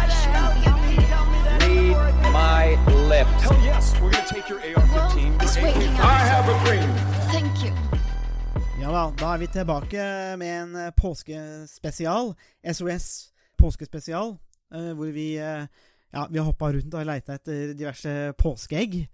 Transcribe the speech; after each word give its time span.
Read 1.97 2.33
my 2.33 2.65
lips. 3.09 3.43
Hell 3.43 3.59
yes, 3.65 3.95
we're 4.01 4.11
gonna 4.11 4.27
take 4.27 4.49
your 4.49 4.61
AR-15. 4.61 4.93
Well, 4.93 5.43
it's 5.43 5.57
your 5.57 5.65
waiting 5.65 5.95
AK-47. 5.95 6.01
I 6.01 6.19
have 6.33 6.49
a 6.49 6.57
dream. 6.65 6.91
Thank 7.33 7.65
you. 7.65 7.73
Ja 8.81 8.91
da, 8.93 9.11
da 9.17 9.35
er 9.35 9.39
vi 9.39 9.47
tilbake 9.47 10.37
med 10.41 10.63
en 10.63 10.77
eh, 10.77 10.91
påskespesial. 10.97 12.35
SOS 12.73 13.33
påskespesial. 13.59 14.37
eh, 14.75 14.93
hvor 14.97 15.11
vi 15.13 15.35
eh, 15.39 15.67
ja, 16.13 16.27
vi 16.31 16.39
har 16.39 16.45
hoppa 16.45 16.73
rundt 16.73 16.95
og 16.95 17.07
leita 17.07 17.35
etter 17.35 17.75
diverse 17.75 18.33
påskeegg. 18.39 19.09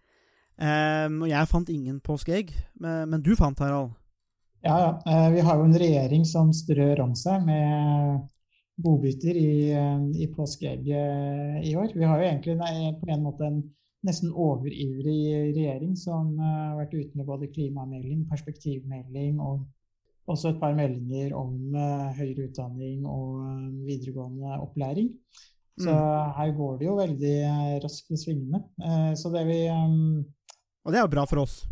Um, 0.56 1.20
og 1.26 1.28
jeg 1.28 1.48
fant 1.50 1.68
ingen 1.68 2.00
påskeegg, 2.00 2.54
men, 2.80 3.10
men 3.12 3.24
du 3.24 3.34
fant, 3.36 3.58
Harald. 3.60 3.92
Ja, 4.64 4.76
ja. 4.80 4.92
Uh, 5.04 5.28
Vi 5.34 5.44
har 5.44 5.58
jo 5.58 5.66
en 5.68 5.78
regjering 5.82 6.24
som 6.28 6.52
strør 6.56 7.02
om 7.04 7.12
seg 7.18 7.44
med 7.44 8.24
godbiter 8.82 9.36
i, 9.40 9.72
eh, 9.72 10.02
i 10.20 10.26
påskeegget 10.28 11.64
i 11.64 11.70
år. 11.80 11.94
Vi 11.96 12.04
har 12.04 12.20
jo 12.20 12.26
egentlig 12.26 12.56
nei, 12.60 12.92
på 13.00 13.08
en 13.08 13.22
måte 13.24 13.46
en 13.48 13.62
nesten 14.06 14.30
overivrig 14.30 15.54
regjering 15.56 15.96
som 15.98 16.34
uh, 16.38 16.44
har 16.44 16.76
vært 16.82 16.94
ute 16.94 17.18
med 17.18 17.26
både 17.26 17.48
klimamelding, 17.54 18.26
perspektivmelding 18.30 19.40
og 19.42 19.64
også 20.30 20.52
et 20.52 20.60
par 20.60 20.76
meldinger 20.76 21.34
om 21.38 21.74
uh, 21.74 22.12
høyere 22.18 22.50
utdanning 22.50 23.06
og 23.08 23.40
uh, 23.42 23.66
videregående 23.88 24.60
opplæring. 24.60 25.10
Så 25.76 25.92
her 25.92 26.50
går 26.56 26.78
det 26.80 26.86
jo 26.86 26.92
veldig 26.96 27.34
raskt 27.82 28.14
i 28.14 28.16
svingene. 28.16 28.62
Så 29.20 29.28
det 29.28 29.42
vi 29.44 29.58
eh, 29.68 29.90
Og 30.86 30.94
det 30.94 31.00
er 31.00 31.04
jo 31.04 31.12
bra 31.12 31.24
for 31.26 31.42
oss. 31.42 31.64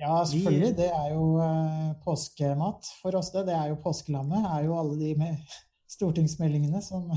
ja, 0.00 0.16
selvfølgelig. 0.24 0.72
Det 0.78 0.88
er 0.88 1.12
jo 1.12 1.26
uh, 1.38 1.92
påskemat 2.04 2.88
for 3.02 3.18
oss, 3.20 3.30
det. 3.34 3.44
Det 3.50 3.54
er 3.58 3.68
jo 3.70 3.78
påskelammet. 3.84 4.48
er 4.56 4.64
jo 4.66 4.78
alle 4.80 4.98
de 4.98 5.12
med 5.20 5.36
stortingsmeldingene 5.96 6.82
som 6.82 7.10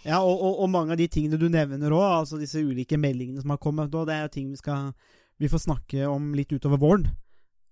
Ja, 0.00 0.22
og, 0.24 0.32
og, 0.40 0.62
og 0.64 0.70
mange 0.72 0.94
av 0.94 0.96
de 0.96 1.06
tingene 1.12 1.36
du 1.36 1.50
nevner 1.52 1.92
òg, 1.92 2.22
altså 2.22 2.38
disse 2.40 2.62
ulike 2.64 2.96
meldingene 2.96 3.42
som 3.42 3.52
har 3.52 3.60
kommet, 3.60 3.92
og 3.92 4.06
det 4.08 4.14
er 4.16 4.22
jo 4.24 4.32
ting 4.32 4.46
vi 4.48 4.56
skal 4.56 4.94
vi 5.40 5.48
får 5.48 5.58
snakke 5.64 6.06
om 6.08 6.32
litt 6.36 6.52
utover 6.52 6.80
våren. 6.80 7.06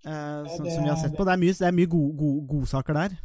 Uh, 0.07 0.45
som, 0.49 0.65
det 0.65 0.73
som 0.73 0.85
vi 0.85 0.89
har 0.89 1.01
sett 1.01 1.17
på. 1.17 1.25
Det 1.25 1.35
er 1.35 1.41
mye, 1.41 1.57
det 1.57 1.67
er 1.69 1.75
mye 1.77 1.91
gode 1.91 2.15
god, 2.17 2.39
godsaker 2.49 2.97
der. 2.97 3.17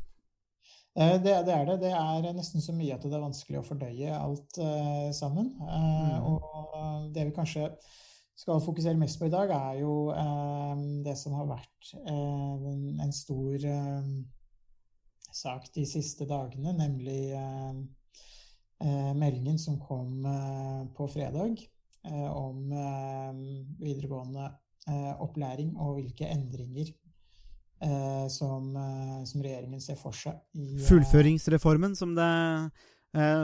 Eh, 0.99 1.15
Det, 1.23 1.35
det 1.47 1.53
er 1.53 1.65
det. 1.65 1.77
Det 1.85 1.91
er 1.95 2.33
nesten 2.35 2.61
så 2.61 2.75
mye 2.75 2.97
at 2.97 3.05
det 3.05 3.15
er 3.15 3.23
vanskelig 3.23 3.61
å 3.61 3.65
fordøye 3.65 4.17
alt 4.17 4.59
uh, 4.59 5.11
sammen. 5.15 5.53
Eh, 5.63 6.01
Mm. 6.13 6.27
Og 6.29 7.13
det 7.15 7.25
vi 7.27 7.35
kanskje 7.35 7.69
skal 8.43 8.63
fokusere 8.63 8.99
mest 8.99 9.19
på 9.21 9.29
i 9.29 9.33
dag, 9.33 9.51
er 9.55 9.79
jo 9.79 10.11
eh, 10.11 10.79
det 11.05 11.15
som 11.19 11.35
har 11.39 11.47
vært 11.53 11.93
eh, 12.03 12.71
en, 13.05 13.13
stor 13.15 13.67
eh, 13.71 14.09
sak 15.33 15.69
de 15.75 15.85
siste 15.87 16.27
dagene, 16.29 16.73
nemlig 16.75 17.31
eh, 17.39 17.77
eh, 18.83 19.13
meldingen 19.15 19.59
som 19.61 19.79
kom 19.81 20.25
eh, 20.27 20.81
på 20.97 21.07
fredag 21.13 21.69
om 22.03 22.65
videregående 23.79 24.49
opplæring 25.23 25.69
og 25.79 25.93
hvilke 25.95 26.27
endringer 26.27 26.89
som, 28.27 28.65
som 29.23 29.45
regjeringen 29.45 29.79
ser 29.79 29.95
for 29.95 30.11
seg. 30.11 30.41
I, 30.51 30.81
Fullføringsreformen, 30.83 31.95
som 31.95 32.11
det, 32.17 32.27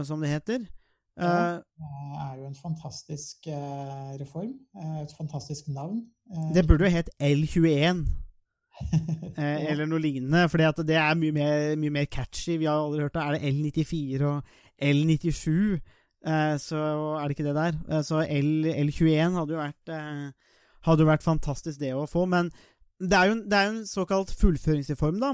som 0.10 0.20
det 0.20 0.34
heter. 0.34 0.68
Ja. 1.20 1.60
Eh, 1.60 1.84
eh, 1.84 2.16
er 2.26 2.38
jo 2.40 2.48
en 2.48 2.56
fantastisk 2.56 3.48
eh, 3.48 4.16
reform. 4.22 4.54
eh, 4.80 5.02
et 5.04 5.14
fantastisk 5.18 5.68
navn. 5.68 6.02
det 6.56 6.66
burde 6.68 6.86
jo 6.88 6.96
hett 6.96 7.10
L21. 7.22 8.06
Eh, 9.40 9.72
eller 9.72 9.86
noe 9.88 10.00
lignende, 10.00 10.46
for 10.50 10.58
det 10.58 10.96
er 10.96 11.16
mye 11.20 11.32
mer, 11.36 11.76
mye 11.80 11.92
mer 11.92 12.06
catchy. 12.12 12.58
Vi 12.60 12.66
har 12.68 12.80
aldri 12.80 13.02
hørt 13.04 13.14
det. 13.16 13.24
Er 13.24 13.36
det 13.36 13.52
L94 13.54 14.24
og 14.24 14.44
L97? 14.82 15.80
Eh, 16.28 16.56
så 16.60 16.80
er 17.20 17.28
det 17.28 17.36
ikke 17.38 17.48
det 17.48 17.56
der. 17.56 18.02
Så 18.04 18.22
L, 18.24 18.50
L21 18.72 19.36
hadde 19.40 19.56
jo 19.56 19.60
vært 19.60 19.94
Hadde 20.88 21.04
jo 21.04 21.10
vært 21.10 21.24
fantastisk, 21.28 21.80
det 21.80 21.92
å 21.96 22.06
få. 22.08 22.24
Men 22.32 22.52
det 23.00 23.16
er 23.20 23.32
jo, 23.32 23.36
det 23.44 23.58
er 23.58 23.66
jo 23.68 23.74
en 23.78 23.88
såkalt 23.88 24.32
fullføringsreform, 24.40 25.20
da. 25.20 25.34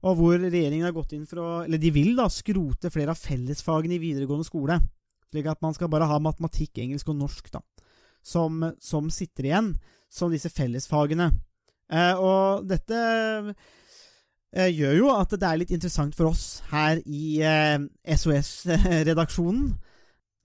Og 0.00 0.16
hvor 0.16 0.38
regjeringen 0.40 0.86
har 0.86 0.96
gått 0.96 1.12
inn 1.12 1.26
for 1.28 1.42
å 1.42 1.48
Eller 1.66 1.80
de 1.80 1.90
vil 1.92 2.14
da 2.16 2.28
skrote 2.32 2.92
flere 2.92 3.12
av 3.12 3.20
fellesfagene 3.20 3.98
i 3.98 4.02
videregående 4.02 4.48
skole. 4.48 4.78
Slik 5.30 5.50
at 5.50 5.60
man 5.62 5.76
skal 5.76 5.90
bare 5.92 6.08
ha 6.10 6.18
matematikk, 6.22 6.80
engelsk 6.82 7.12
og 7.12 7.20
norsk, 7.20 7.52
da. 7.52 7.60
Som, 8.20 8.64
som 8.82 9.08
sitter 9.12 9.48
igjen 9.48 9.74
som 10.10 10.32
disse 10.32 10.50
fellesfagene. 10.52 11.30
Eh, 11.90 12.18
og 12.18 12.66
dette 12.68 12.98
eh, 14.54 14.70
gjør 14.74 14.96
jo 14.98 15.12
at 15.14 15.32
det 15.36 15.46
er 15.46 15.60
litt 15.62 15.72
interessant 15.74 16.16
for 16.18 16.32
oss 16.32 16.60
her 16.72 17.00
i 17.06 17.38
eh, 17.46 17.78
SOS-redaksjonen. 18.16 19.70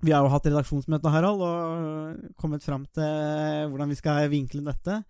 Vi 0.06 0.14
har 0.14 0.26
jo 0.26 0.32
hatt 0.34 0.46
redaksjonsmøte, 0.46 1.10
Harald, 1.10 1.42
og 1.42 2.36
kommet 2.42 2.66
fram 2.66 2.86
til 2.94 3.06
eh, 3.06 3.66
hvordan 3.72 3.92
vi 3.92 3.98
skal 4.00 4.30
vinkle 4.32 4.66
dette. 4.68 5.02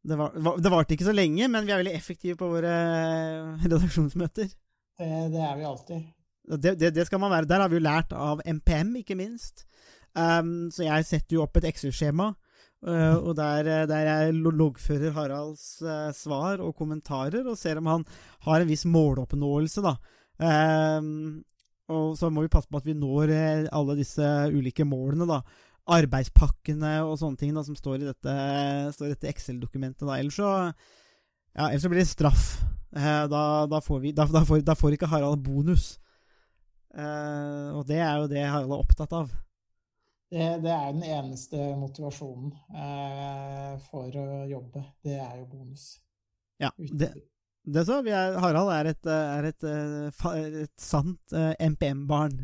Det, 0.00 0.16
var, 0.16 0.32
det 0.56 0.72
varte 0.72 0.96
ikke 0.96 1.08
så 1.10 1.14
lenge, 1.14 1.48
men 1.52 1.66
vi 1.66 1.74
er 1.74 1.82
veldig 1.82 1.96
effektive 1.96 2.38
på 2.40 2.48
våre 2.54 2.72
eh, 2.72 3.50
redaksjonsmøter. 3.64 4.48
Det, 5.00 5.10
det 5.32 5.42
er 5.44 5.58
vi 5.58 5.66
alltid. 5.68 6.06
Det, 6.50 6.74
det, 6.80 6.94
det 6.96 7.06
skal 7.06 7.20
man 7.22 7.32
være. 7.32 7.48
Der 7.48 7.62
har 7.62 7.70
vi 7.70 7.78
jo 7.78 7.84
lært 7.84 8.14
av 8.16 8.40
MPM, 8.48 8.94
ikke 9.02 9.18
minst. 9.18 9.66
Um, 10.16 10.70
så 10.74 10.86
jeg 10.88 11.06
setter 11.06 11.36
jo 11.36 11.44
opp 11.44 11.60
et 11.60 11.68
Excel-skjema, 11.70 12.32
uh, 12.88 13.16
og 13.20 13.36
der, 13.38 13.68
eh, 13.68 13.84
der 13.86 14.08
jeg 14.08 14.40
loggfører 14.40 15.14
Haralds 15.14 15.76
uh, 15.84 16.10
svar 16.16 16.64
og 16.64 16.74
kommentarer, 16.80 17.46
og 17.46 17.58
ser 17.60 17.78
om 17.78 17.92
han 17.92 18.06
har 18.48 18.64
en 18.64 18.70
viss 18.72 18.82
måloppnåelse, 18.90 19.84
da. 19.86 19.94
Um, 20.40 21.44
og 21.90 22.16
så 22.18 22.30
må 22.30 22.42
vi 22.42 22.50
passe 22.50 22.70
på 22.70 22.80
at 22.80 22.86
vi 22.86 22.96
når 22.96 23.32
alle 23.74 23.98
disse 23.98 24.26
ulike 24.50 24.86
målene, 24.86 25.28
da. 25.30 25.42
Arbeidspakkene 25.90 26.98
og 27.06 27.16
sånne 27.20 27.40
ting 27.40 27.54
da, 27.56 27.64
som 27.66 27.76
står 27.78 28.00
i 28.00 28.08
dette, 28.08 28.34
dette 29.00 29.30
Excel-dokumentet. 29.30 30.06
da. 30.06 30.18
Ellers 30.18 30.36
så, 30.38 30.50
ja, 31.54 31.68
ellers 31.68 31.82
så 31.86 31.90
blir 31.92 32.02
det 32.02 32.10
straff. 32.10 32.44
Eh, 32.96 33.24
da, 33.30 33.42
da, 33.70 33.80
får 33.80 34.00
vi, 34.02 34.12
da, 34.16 34.26
får, 34.26 34.64
da 34.66 34.76
får 34.78 34.96
ikke 34.96 35.10
Harald 35.10 35.42
bonus. 35.46 35.94
Eh, 36.94 37.68
og 37.76 37.86
det 37.86 38.00
er 38.02 38.18
jo 38.18 38.28
det 38.30 38.44
Harald 38.44 38.74
er 38.74 38.84
opptatt 38.84 39.14
av. 39.14 39.32
Det, 40.30 40.46
det 40.62 40.70
er 40.70 40.92
den 40.94 41.02
eneste 41.02 41.72
motivasjonen 41.78 42.52
eh, 42.70 43.74
for 43.88 44.14
å 44.14 44.28
jobbe. 44.50 44.84
Det 45.02 45.16
er 45.18 45.40
jo 45.40 45.48
bonus. 45.50 45.92
Ja, 46.62 46.70
det, 46.76 47.12
det 47.66 47.84
så. 47.88 47.98
Vi 48.06 48.12
er, 48.14 48.38
Harald 48.42 48.70
er 48.74 48.92
et, 48.92 49.06
eh, 49.06 49.34
er 49.38 49.48
et, 49.50 49.66
eh, 49.66 50.62
et 50.66 50.74
sant 50.80 51.34
eh, 51.34 51.54
MPM-barn. 51.66 52.38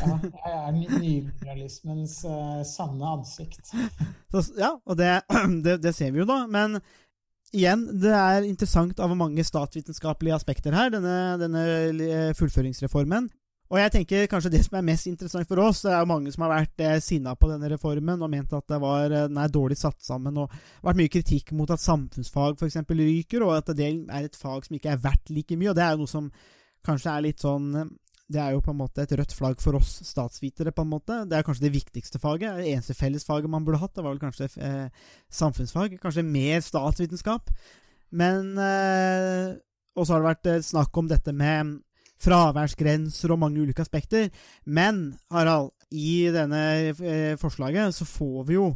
Ja, 0.00 0.18
jeg 0.22 0.58
er 0.58 0.72
ny- 0.74 0.98
nyliberalismens 0.98 2.18
uh, 2.26 2.62
sanne 2.66 3.06
ansikt. 3.14 3.70
Så, 4.32 4.42
ja, 4.58 4.74
og 4.84 4.98
det, 4.98 5.12
det, 5.64 5.78
det 5.84 5.94
ser 5.94 6.10
vi 6.14 6.22
jo, 6.22 6.28
da. 6.28 6.42
Men 6.50 6.80
igjen, 7.54 7.86
det 8.02 8.12
er 8.16 8.48
interessant 8.48 8.98
av 9.00 9.14
mange 9.16 9.44
statsvitenskapelige 9.46 10.34
aspekter 10.36 10.74
her, 10.74 10.90
denne, 10.94 11.16
denne 11.40 11.64
eh, 11.94 12.30
fullføringsreformen. 12.38 13.30
Og 13.72 13.78
jeg 13.80 13.92
tenker 13.94 14.26
kanskje 14.30 14.50
det 14.52 14.60
som 14.66 14.76
er 14.78 14.84
mest 14.86 15.08
interessant 15.08 15.48
for 15.48 15.62
oss, 15.64 15.80
det 15.86 15.92
er 15.94 16.02
jo 16.02 16.10
mange 16.10 16.32
som 16.34 16.44
har 16.44 16.52
vært 16.52 16.82
eh, 16.84 16.98
sinna 17.02 17.32
på 17.38 17.48
denne 17.50 17.70
reformen 17.72 18.20
og 18.22 18.30
ment 18.30 18.52
at 18.54 18.74
var, 18.82 19.06
eh, 19.08 19.28
den 19.30 19.38
er 19.40 19.54
dårlig 19.54 19.78
satt 19.80 20.02
sammen, 20.04 20.36
og 20.42 20.52
vært 20.84 21.00
mye 21.00 21.12
kritikk 21.14 21.54
mot 21.56 21.70
at 21.72 21.82
samfunnsfag 21.82 22.58
f.eks. 22.60 22.82
ryker, 22.90 23.46
og 23.46 23.54
at 23.56 23.72
det 23.78 23.88
er 23.88 24.28
et 24.28 24.38
fag 24.38 24.66
som 24.66 24.76
ikke 24.76 24.92
er 24.92 25.02
verdt 25.06 25.32
like 25.32 25.58
mye. 25.58 25.72
Og 25.72 25.78
det 25.78 25.86
er 25.86 25.94
jo 25.94 26.04
noe 26.04 26.12
som 26.12 26.28
kanskje 26.84 27.14
er 27.14 27.24
litt 27.24 27.40
sånn 27.40 27.70
Det 28.32 28.40
er 28.40 28.54
jo 28.54 28.62
på 28.64 28.72
en 28.72 28.78
måte 28.80 29.04
et 29.04 29.12
rødt 29.18 29.34
flagg 29.36 29.60
for 29.60 29.76
oss 29.76 29.98
statsvitere, 30.08 30.72
på 30.72 30.84
en 30.86 30.92
måte. 30.94 31.18
Det 31.28 31.36
er 31.36 31.44
kanskje 31.44 31.66
det 31.66 31.74
viktigste 31.74 32.20
faget. 32.22 32.56
Det 32.56 32.70
eneste 32.72 32.96
fellesfaget 32.96 33.52
man 33.52 33.66
burde 33.66 33.82
hatt, 33.82 33.92
det 33.96 34.04
var 34.04 34.14
vel 34.14 34.22
kanskje 34.22 34.48
eh, 34.64 35.10
samfunnsfag. 35.28 35.98
Kanskje 36.00 36.24
mer 36.24 36.62
statsvitenskap. 36.64 37.52
Men 38.14 38.54
eh, 38.58 39.56
Og 39.94 40.06
så 40.06 40.14
har 40.14 40.22
det 40.22 40.30
vært 40.30 40.50
eh, 40.50 40.64
snakk 40.64 40.96
om 40.98 41.10
dette 41.10 41.34
med 41.36 41.76
fraværsgrenser 42.24 43.32
og 43.34 43.40
mange 43.42 43.60
ulike 43.60 43.84
aspekter. 43.84 44.30
Men 44.64 45.18
Harald, 45.30 45.74
i 45.92 46.30
denne 46.34 46.62
eh, 46.94 47.34
forslaget 47.38 47.94
så 47.94 48.06
får 48.08 48.44
vi 48.48 48.56
jo 48.56 48.70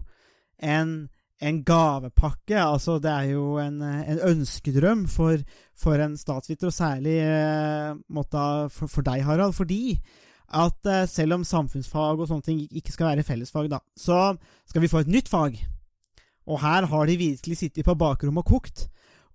en, 0.62 1.08
en 1.40 1.60
gavepakke. 1.66 2.56
Altså 2.58 2.98
det 3.02 3.10
er 3.10 3.32
jo 3.32 3.58
en, 3.62 3.80
eh, 3.82 4.10
en 4.14 4.22
ønskedrøm 4.32 5.06
for, 5.10 5.38
for 5.78 6.00
en 6.02 6.16
statsviter, 6.18 6.70
og 6.70 6.74
særlig 6.74 7.18
eh, 7.22 7.94
måtte, 8.10 8.42
for, 8.74 8.90
for 8.90 9.06
deg, 9.06 9.24
Harald. 9.26 9.54
Fordi 9.56 9.98
at 10.48 10.88
eh, 10.88 11.06
selv 11.08 11.38
om 11.38 11.46
samfunnsfag 11.46 12.18
og 12.20 12.28
sånne 12.30 12.46
ting 12.46 12.62
ikke 12.68 12.94
skal 12.94 13.12
være 13.12 13.26
fellesfag, 13.26 13.70
da, 13.70 13.82
så 13.96 14.34
skal 14.68 14.84
vi 14.84 14.90
få 14.90 15.04
et 15.04 15.12
nytt 15.12 15.30
fag. 15.30 15.58
Og 16.48 16.62
her 16.62 16.88
har 16.88 17.06
de 17.06 17.18
virkelig 17.20 17.58
sittet 17.60 17.84
på 17.84 17.96
bakrommet 17.98 18.46
og 18.46 18.54
kokt. 18.56 18.86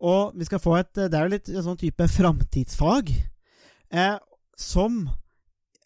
Og 0.03 0.33
vi 0.35 0.45
skal 0.47 0.59
få 0.59 0.75
et 0.79 0.89
Det 0.97 1.13
er 1.13 1.27
jo 1.27 1.31
litt 1.35 1.49
en 1.51 1.65
sånn 1.67 1.79
type 1.79 2.07
framtidsfag. 2.09 3.13
Eh, 3.93 4.15
som 4.57 5.05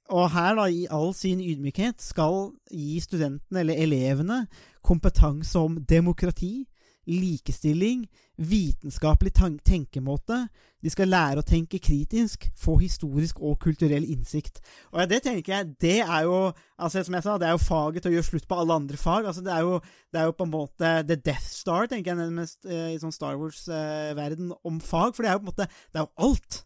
Og 0.10 0.30
her, 0.32 0.56
da, 0.56 0.70
i 0.72 0.88
all 0.94 1.12
sin 1.16 1.42
ydmykhet, 1.44 2.00
skal 2.02 2.54
gi 2.72 3.00
studentene, 3.04 3.60
eller 3.64 3.82
elevene, 3.84 4.46
kompetanse 4.86 5.60
om 5.60 5.82
demokrati, 5.84 6.64
likestilling, 7.08 8.06
vitenskapelig 8.38 9.34
tenkemåte. 9.66 10.42
De 10.84 10.92
skal 10.92 11.10
lære 11.10 11.42
å 11.42 11.48
tenke 11.48 11.80
kritisk, 11.82 12.46
få 12.56 12.78
historisk 12.82 13.40
og 13.42 13.58
kulturell 13.64 14.06
innsikt. 14.06 14.60
Og 14.94 15.08
det 15.10 15.22
tenker 15.26 15.54
jeg, 15.54 15.70
det 15.82 15.96
er 16.04 16.28
jo 16.28 16.52
altså 16.78 17.04
som 17.04 17.18
jeg 17.18 17.26
sa, 17.26 17.38
det 17.40 17.50
er 17.50 17.56
jo 17.56 17.64
faget 17.64 18.06
til 18.06 18.12
å 18.12 18.18
gjøre 18.18 18.30
slutt 18.30 18.48
på 18.48 18.60
alle 18.62 18.78
andre 18.84 19.00
fag. 19.02 19.26
altså 19.26 19.44
Det 19.44 19.56
er 19.56 19.66
jo, 19.66 19.80
det 20.14 20.22
er 20.22 20.30
jo 20.30 20.38
på 20.38 20.48
en 20.48 20.54
måte 20.54 20.94
The 21.08 21.18
Death 21.18 21.50
Star, 21.50 21.88
tenker 21.88 22.14
jeg 22.14 22.22
nærmest 22.22 22.68
eh, 22.68 22.94
i 22.94 23.02
sånn 23.02 23.16
Star 23.16 23.40
Wars-verden 23.40 24.54
om 24.64 24.80
fag. 24.84 25.16
For 25.16 25.24
det 25.24 25.32
er 25.32 25.40
jo 25.40 25.44
på 25.44 25.48
en 25.48 25.54
måte 25.56 25.70
Det 25.72 26.02
er 26.02 26.06
jo 26.06 26.30
alt. 26.30 26.64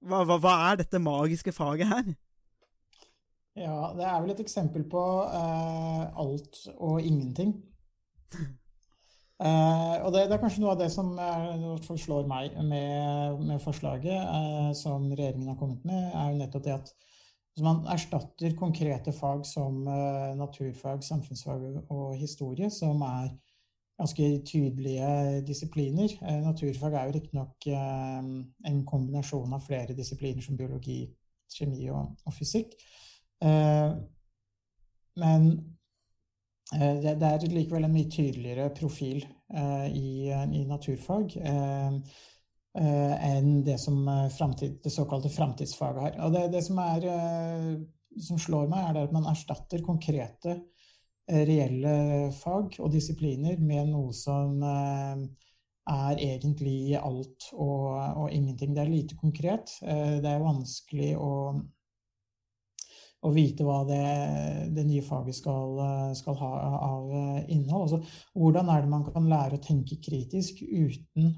Hva, 0.00 0.24
hva, 0.24 0.40
hva 0.40 0.58
er 0.70 0.80
dette 0.80 1.02
magiske 1.02 1.52
faget 1.52 1.90
her? 1.90 2.12
Ja, 3.58 3.90
det 3.96 4.06
er 4.06 4.20
vel 4.22 4.30
et 4.30 4.40
eksempel 4.44 4.84
på 4.90 5.02
uh, 5.26 6.04
alt 6.22 6.62
og 6.76 7.02
ingenting. 7.02 7.56
Uh, 9.40 9.96
og 10.04 10.12
det, 10.14 10.28
det, 10.28 10.36
er 10.36 10.42
kanskje 10.42 10.62
noe 10.62 10.76
av 10.76 10.78
det 10.78 10.90
som 10.94 11.10
uh, 11.18 11.96
slår 11.98 12.28
meg 12.30 12.54
med, 12.62 13.42
med 13.48 13.62
forslaget 13.64 14.76
som 14.78 15.08
regjeringen 15.10 15.50
har 15.50 15.58
kommet 15.58 15.82
med, 15.88 16.12
er 16.12 16.30
jo 16.30 16.42
nettopp 16.44 16.66
det 16.68 16.76
at 16.78 16.92
man 17.60 17.82
erstatter 17.92 18.54
konkrete 18.56 19.12
fag 19.12 19.42
som 19.44 19.82
naturfag, 20.38 21.02
samfunnsfag 21.04 21.64
og 21.92 22.14
historie, 22.16 22.70
som 22.72 23.02
er 23.04 23.34
ganske 24.00 24.28
tydelige 24.48 25.42
disipliner. 25.44 26.14
Naturfag 26.46 26.94
er 26.94 27.10
jo 27.10 27.16
riktignok 27.18 27.66
en 27.68 28.80
kombinasjon 28.88 29.52
av 29.58 29.66
flere 29.66 29.98
disipliner 29.98 30.46
som 30.46 30.56
biologi, 30.56 31.02
kjemi 31.52 31.90
og, 31.92 32.14
og 32.24 32.38
fysikk. 32.38 32.78
Eh, 33.44 33.92
men 35.20 35.46
eh, 36.74 36.96
det, 37.02 37.26
er 37.26 37.46
likevel 37.48 37.86
en 37.86 37.94
mye 37.94 38.10
tydeligere 38.12 38.68
profil 38.76 39.22
eh, 39.24 39.86
i, 39.96 40.10
i 40.30 40.66
naturfag 40.68 41.38
enn 42.70 43.64
det 43.66 43.80
som 43.82 44.04
fremtid, 44.30 44.76
det 44.84 44.92
såkalte 44.94 45.26
framtidsfaget 45.34 46.04
har. 46.04 46.18
Og 46.22 46.36
det, 46.36 46.42
det 46.52 46.60
som, 46.62 46.76
er, 46.78 47.02
som 48.22 48.38
slår 48.38 48.68
meg, 48.70 48.84
er 48.92 49.00
at 49.00 49.14
man 49.16 49.26
erstatter 49.26 49.82
konkrete, 49.82 50.54
reelle 51.26 52.30
fag 52.38 52.78
og 52.78 52.92
disipliner 52.94 53.58
med 53.58 53.90
noe 53.90 54.14
som 54.14 54.62
er 54.62 56.22
egentlig 56.22 56.94
alt 57.00 57.50
og, 57.56 57.90
og 58.22 58.30
ingenting. 58.30 58.70
Det 58.78 58.84
er 58.84 58.94
lite 58.94 59.18
konkret. 59.18 59.74
Det 59.82 60.30
er 60.30 60.46
vanskelig 60.46 61.16
å 61.18 61.32
å 63.20 63.30
vite 63.34 63.66
hva 63.66 63.82
det, 63.88 64.00
det 64.72 64.86
nye 64.88 65.04
faget 65.04 65.36
skal, 65.36 65.76
skal, 66.16 66.38
ha 66.40 66.50
av 66.86 67.10
innhold. 67.52 67.84
Altså, 67.84 68.26
hvordan 68.32 68.72
er 68.72 68.84
det 68.84 68.92
man 68.94 69.06
kan 69.08 69.28
lære 69.28 69.58
å 69.58 69.64
tenke 69.64 69.98
kritisk 70.00 70.62
uten 70.64 71.34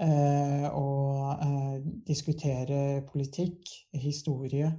eh, 0.00 0.66
å 0.68 0.90
eh, 1.34 1.76
diskutere 2.06 3.00
politikk, 3.08 3.72
historie, 4.02 4.70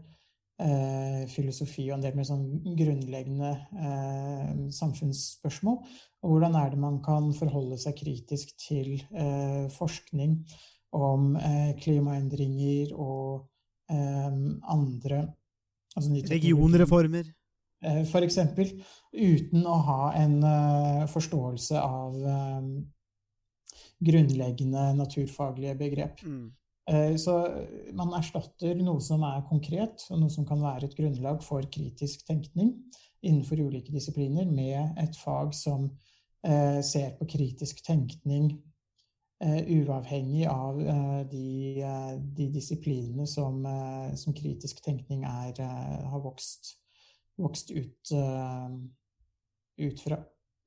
eh, 0.61 1.23
filosofi 1.31 1.87
og 1.89 1.97
en 1.97 2.05
del 2.05 2.17
mer 2.17 2.29
sånn 2.29 2.45
grunnleggende 2.77 3.51
eh, 3.81 4.49
samfunnsspørsmål? 4.77 5.79
Og 6.21 6.35
hvordan 6.35 6.57
er 6.61 6.73
det 6.73 6.81
man 6.81 7.01
kan 7.05 7.31
forholde 7.37 7.79
seg 7.81 7.97
kritisk 8.01 8.53
til 8.61 8.93
eh, 9.09 9.65
forskning 9.73 10.37
om 10.97 11.33
eh, 11.39 11.71
klimaendringer 11.81 12.93
og 12.97 13.47
andre 13.91 15.17
Altså 15.95 16.23
Regionreformer. 16.31 17.31
Eh, 17.81 18.03
for 18.05 18.25
eksempel. 18.25 18.71
Uten 19.11 19.65
å 19.67 19.75
ha 19.87 20.01
en 20.15 20.37
uh, 20.45 21.03
forståelse 21.11 21.81
av 21.81 22.15
um, 22.15 22.73
grunnleggende 24.05 24.91
naturfaglige 24.95 25.75
begrep. 25.79 26.21
Mm. 26.23 26.45
Uh, 26.91 27.15
så 27.19 27.35
man 27.97 28.13
erstatter 28.17 28.77
noe 28.79 29.01
som 29.03 29.25
er 29.27 29.43
konkret, 29.49 30.05
og 30.13 30.21
noe 30.21 30.33
som 30.33 30.47
kan 30.47 30.61
være 30.63 30.87
et 30.87 30.97
grunnlag 30.97 31.43
for 31.45 31.65
kritisk 31.73 32.23
tenkning 32.29 32.75
innenfor 33.21 33.59
ulike 33.61 33.93
disipliner, 33.93 34.47
med 34.49 34.95
et 35.01 35.17
fag 35.19 35.51
som 35.57 35.89
uh, 35.89 36.79
ser 36.85 37.17
på 37.19 37.27
kritisk 37.35 37.83
tenkning 37.85 38.53
uavhengig 39.41 40.45
av 40.49 40.77
uh, 40.77 41.21
de, 41.29 41.81
uh, 41.81 42.13
de, 42.37 42.49
disiplinene 42.53 43.25
som, 43.27 43.63
som, 44.17 44.35
kritisk 44.37 44.83
tenkning 44.85 45.23
er, 45.25 45.57
har 46.11 46.21
vokst, 46.21 46.75
vokst 47.41 47.73
ut, 47.73 48.13
ut, 49.81 50.03
fra. 50.03 50.19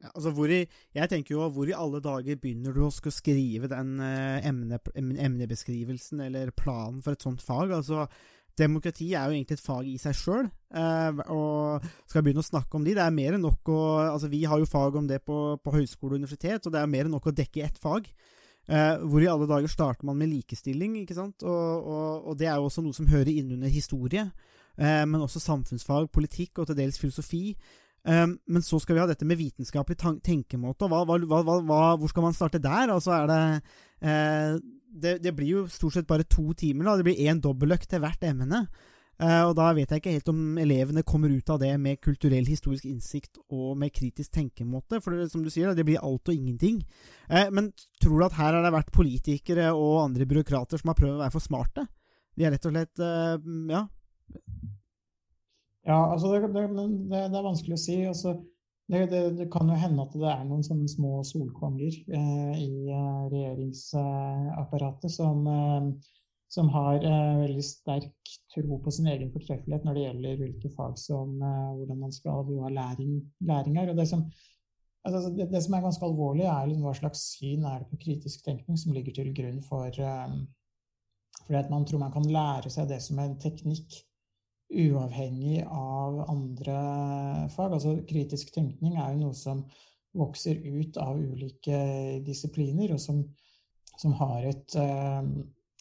Ja, 0.03 0.11
altså 0.11 0.33
i, 0.51 0.65
jeg 0.99 1.11
tenker 1.13 1.37
jo, 1.37 1.49
hvor 1.55 1.71
i 1.71 1.77
alle 1.77 2.03
dager 2.03 2.41
begynner 2.41 2.75
du 2.75 2.83
å 2.85 2.93
skulle 2.93 3.15
skrive 3.15 3.71
den 3.71 3.95
emne, 4.03 4.81
emnebeskrivelsen 4.99 6.25
eller 6.27 6.51
planen 6.57 7.01
for 7.05 7.15
et 7.15 7.25
sånt 7.25 7.45
fag? 7.45 7.73
Altså, 7.79 8.09
Demokrati 8.59 9.09
er 9.15 9.27
jo 9.27 9.35
egentlig 9.35 9.57
et 9.59 9.65
fag 9.65 9.87
i 9.91 9.97
seg 9.99 10.15
sjøl, 10.15 10.49
og 11.35 11.87
skal 12.07 12.23
begynne 12.23 12.43
å 12.43 12.47
snakke 12.47 12.79
om 12.79 12.85
de, 12.87 12.95
det 12.95 13.03
er 13.03 13.15
mer 13.15 13.35
enn 13.35 13.43
nok 13.43 13.71
å 13.75 13.81
altså 14.13 14.31
Vi 14.31 14.45
har 14.47 14.61
jo 14.63 14.69
fag 14.71 14.99
om 15.01 15.09
det 15.11 15.25
på, 15.27 15.39
på 15.59 15.75
høyskole 15.75 16.15
og 16.15 16.23
universitet, 16.23 16.67
og 16.67 16.75
det 16.75 16.83
er 16.83 16.91
mer 16.91 17.09
enn 17.09 17.15
nok 17.17 17.33
å 17.33 17.35
dekke 17.35 17.65
ett 17.67 17.81
fag. 17.83 18.07
Uh, 18.65 18.97
hvor 19.05 19.21
i 19.21 19.29
alle 19.29 19.49
dager 19.49 19.69
starter 19.69 20.07
man 20.09 20.17
med 20.17 20.31
likestilling, 20.33 20.97
ikke 21.03 21.17
sant? 21.17 21.43
Og, 21.45 21.85
og, 21.85 22.29
og 22.31 22.39
det 22.41 22.49
er 22.49 22.57
jo 22.57 22.71
også 22.71 22.85
noe 22.85 22.97
som 22.97 23.09
hører 23.11 23.33
inn 23.35 23.53
under 23.59 23.69
historie, 23.69 24.25
eh, 24.79 25.03
men 25.05 25.21
også 25.21 25.43
samfunnsfag, 25.43 26.09
politikk 26.15 26.63
og 26.63 26.71
til 26.71 26.79
dels 26.79 27.01
filosofi. 27.01 27.51
Eh, 28.09 28.25
men 28.25 28.65
så 28.65 28.81
skal 28.81 28.97
vi 28.97 29.03
ha 29.03 29.09
dette 29.11 29.29
med 29.29 29.41
vitenskapelig 29.41 29.99
tenkemåte. 30.25 30.89
og 30.89 30.93
hva, 30.93 31.19
hva, 31.29 31.43
hva, 31.61 31.83
Hvor 32.01 32.09
skal 32.09 32.27
man 32.29 32.37
starte 32.37 32.63
der? 32.63 32.93
Altså 32.93 33.13
er 33.19 33.29
det, 33.29 33.43
uh, 34.05 34.59
det, 34.95 35.15
det 35.25 35.35
blir 35.37 35.51
jo 35.51 35.67
stort 35.69 35.99
sett 35.99 36.09
bare 36.09 36.25
to 36.25 36.53
timer. 36.53 36.85
da, 36.85 36.97
Det 36.97 37.09
blir 37.09 37.25
én 37.29 37.41
dobbeltøkt 37.41 37.89
til 37.91 38.01
hvert 38.05 38.25
emne. 38.25 38.67
Uh, 39.15 39.47
og 39.47 39.53
da 39.55 39.69
vet 39.77 39.93
jeg 39.93 40.01
ikke 40.01 40.13
helt 40.17 40.31
om 40.33 40.57
elevene 40.59 41.05
kommer 41.07 41.31
ut 41.31 41.51
av 41.55 41.61
det 41.63 41.71
med 41.79 42.01
kulturell 42.03 42.49
historisk 42.51 42.89
innsikt 42.91 43.39
og 43.47 43.77
med 43.79 43.93
kritisk 43.95 44.33
tenkemåte, 44.35 44.99
for 45.05 45.15
det, 45.15 45.29
som 45.31 45.45
du 45.45 45.51
sier, 45.55 45.71
det 45.71 45.87
blir 45.87 46.03
alt 46.03 46.27
og 46.27 46.35
ingenting. 46.35 46.81
Uh, 47.31 47.47
men 47.55 47.71
tror 48.03 48.19
du 48.19 48.25
at 48.27 48.39
her 48.41 48.57
har 48.57 48.65
det 48.67 48.73
vært 48.75 48.91
politikere 48.95 49.71
og 49.71 50.03
andre 50.09 50.27
byråkrater 50.31 50.83
som 50.83 50.91
har 50.91 50.99
prøvd 50.99 51.15
å 51.15 51.23
være 51.23 51.35
for 51.37 51.47
smarte? 51.47 51.87
De 52.35 52.43
er 52.43 52.57
rett 52.57 52.67
og 52.67 52.75
slett 52.75 52.97
uh, 53.05 53.37
ja. 53.71 53.85
Ja, 55.85 56.01
altså 56.11 56.33
det, 56.33 56.51
det, 56.57 56.67
det, 57.13 57.23
er 57.23 57.47
vanskelig 57.47 57.77
å 57.77 57.85
si. 57.85 57.97
Altså, 58.09 58.35
det, 58.91 59.47
kan 59.53 59.71
jo 59.71 59.77
hende 59.79 60.03
at 60.09 60.17
det 60.17 60.31
er 60.33 60.43
noen 60.49 60.65
sånne 60.65 60.89
små 60.91 61.21
solkonger 61.29 61.93
i 62.09 62.69
regjeringsapparatet 63.31 65.13
som 65.13 65.45
som 66.55 66.71
har 66.71 67.03
eh, 67.03 67.37
veldig 67.41 67.63
sterk 67.67 68.35
tro 68.55 68.79
på 68.83 68.93
sin 68.95 69.09
egen 69.11 69.31
fortreffelighet 69.35 69.87
når 69.87 69.97
det 69.97 70.03
gjelder 70.05 70.41
hvilke 70.41 70.71
fag 70.77 70.99
som 71.01 71.37
eh, 71.43 71.71
hvordan 71.79 72.03
man 72.05 72.13
skal 72.15 72.45
ha 72.47 72.73
læring, 72.79 73.17
læring 73.43 73.79
her. 73.81 73.91
Og 73.91 73.99
det 73.99 74.07
som, 74.11 74.23
altså, 75.03 75.33
det, 75.35 75.49
det 75.51 75.63
som, 75.65 75.75
er 75.75 75.87
ganske 75.87 76.07
alvorlig, 76.07 76.47
er 76.47 76.69
liksom 76.71 76.87
hva 76.87 76.95
slags 76.99 77.25
syn 77.35 77.67
er 77.67 77.83
det 77.83 77.91
på 77.91 78.03
kritisk 78.07 78.45
tenkning 78.47 78.79
som 78.81 78.95
ligger 78.95 79.17
til 79.17 79.33
grunn 79.37 79.63
for 79.67 79.89
eh, 79.91 80.37
fordi 81.45 81.59
at 81.59 81.71
man 81.73 81.85
tror 81.85 82.01
man 82.01 82.15
kan 82.15 82.29
lære 82.31 82.71
seg 82.73 82.89
det 82.89 83.01
som 83.05 83.19
en 83.21 83.35
teknikk 83.41 83.99
uavhengig 84.75 85.65
av 85.67 86.23
andre 86.31 86.77
fag. 87.53 87.75
Altså 87.75 87.99
kritisk 88.09 88.55
tenkning 88.55 88.97
er 88.97 89.13
jo 89.13 89.27
noe 89.27 89.37
som 89.37 89.65
vokser 90.15 90.63
ut 90.63 90.97
av 91.03 91.19
ulike 91.19 91.81
disipliner, 92.25 92.95
og 92.95 93.03
som, 93.03 93.21
som 93.99 94.15
har 94.23 94.47
et 94.47 94.77
um, 94.79 95.35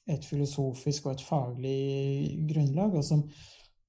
et 0.10 0.26
filosofisk 0.28 1.08
og 1.08 1.16
et 1.16 1.26
faglig 1.26 1.82
grunnlag, 2.50 2.96
og 2.98 3.06
som 3.08 3.24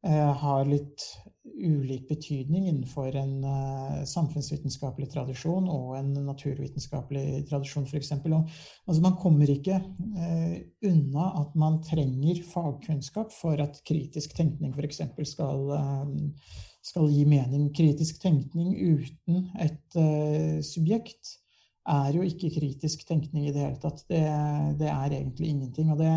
eh, 0.06 0.33
har 0.44 0.66
litt 0.68 1.06
ulik 1.44 2.06
betydning 2.09 2.66
innenfor 2.71 3.14
en 3.21 3.35
uh, 3.44 4.00
samfunnsvitenskapelig 4.09 5.11
tradisjon 5.12 5.68
og 5.71 5.92
en 5.99 6.09
naturvitenskapelig 6.25 7.44
tradisjon, 7.50 7.85
f.eks. 7.85 8.14
Altså, 8.16 9.00
man 9.04 9.18
kommer 9.21 9.52
ikke 9.52 9.76
uh, 9.78 10.56
unna 10.88 11.28
at 11.42 11.54
man 11.61 11.78
trenger 11.85 12.40
fagkunnskap 12.49 13.35
for 13.35 13.61
at 13.62 13.83
kritisk 13.87 14.35
tenkning 14.38 14.73
f.eks. 14.75 15.02
Skal, 15.35 15.68
skal 16.85 17.12
gi 17.12 17.23
mening. 17.28 17.68
Kritisk 17.76 18.23
tenkning 18.25 18.75
uten 18.97 19.49
et 19.62 20.00
subjekt 20.64 21.37
er 21.92 22.16
jo 22.16 22.24
ikke 22.24 22.52
kritisk 22.54 23.04
tenkning 23.08 23.48
i 23.48 23.52
det 23.54 23.64
hele 23.64 23.80
tatt. 23.80 24.04
Det, 24.08 24.22
det 24.80 24.88
er 24.90 25.16
egentlig 25.18 25.50
ingenting. 25.50 25.90
Og 25.92 26.00
det, 26.00 26.12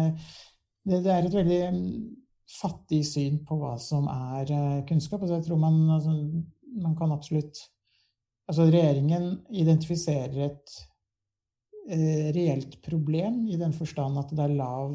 det, 0.88 1.02
det, 1.06 1.14
er 1.14 1.28
et 1.28 1.38
veldig 1.38 1.62
mm, 1.76 1.88
fattig 2.58 3.02
syn 3.08 3.42
på 3.48 3.60
hva 3.60 3.74
som 3.82 4.08
er 4.12 4.54
eh, 4.54 4.84
kunnskap. 4.88 5.22
Altså 5.22 5.40
jeg 5.40 5.48
tror 5.50 5.60
man, 5.62 5.82
altså, 5.98 6.16
man 6.84 6.96
kan 7.00 7.16
absolutt 7.16 7.66
Altså 8.48 8.64
regjeringen 8.72 9.42
identifiserer 9.60 10.38
et 10.46 10.76
eh, 11.92 12.30
reelt 12.32 12.78
problem 12.80 13.42
i 13.52 13.58
den 13.60 13.74
forstand 13.76 14.22
at 14.22 14.32
det 14.32 14.46
er 14.46 14.54
lav 14.56 14.94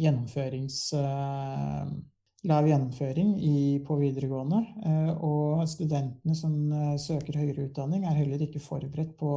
gjennomførings... 0.00 0.78
Eh, 0.96 1.90
lav 2.48 2.64
gjennomføring 2.64 3.34
i, 3.44 3.56
på 3.84 3.98
videregående. 4.00 4.60
Eh, 4.86 5.10
og 5.26 5.64
studentene 5.68 6.36
som 6.36 6.54
eh, 6.72 6.94
søker 7.00 7.36
høyere 7.40 7.66
utdanning, 7.68 8.06
er 8.06 8.16
heller 8.16 8.40
ikke 8.46 8.62
forberedt 8.64 9.12
på 9.20 9.36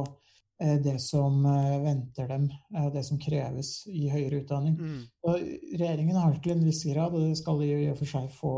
det 0.84 0.98
som 1.02 1.44
eh, 1.46 1.76
venter 1.82 2.28
dem, 2.28 2.48
eh, 2.76 2.88
det 2.94 3.02
som 3.04 3.18
kreves 3.18 3.86
i 3.90 4.06
høyere 4.12 4.42
utdanning. 4.42 4.76
Mm. 4.78 5.00
Og 5.26 5.38
regjeringen 5.74 6.18
har 6.20 6.36
til 6.38 6.54
en 6.54 6.66
viss 6.66 6.84
grad, 6.86 7.14
og 7.14 7.28
det 7.28 7.38
skal 7.40 7.60
de 7.62 7.70
i 7.74 7.90
og 7.90 7.98
for 7.98 8.12
seg 8.14 8.28
få 8.32 8.56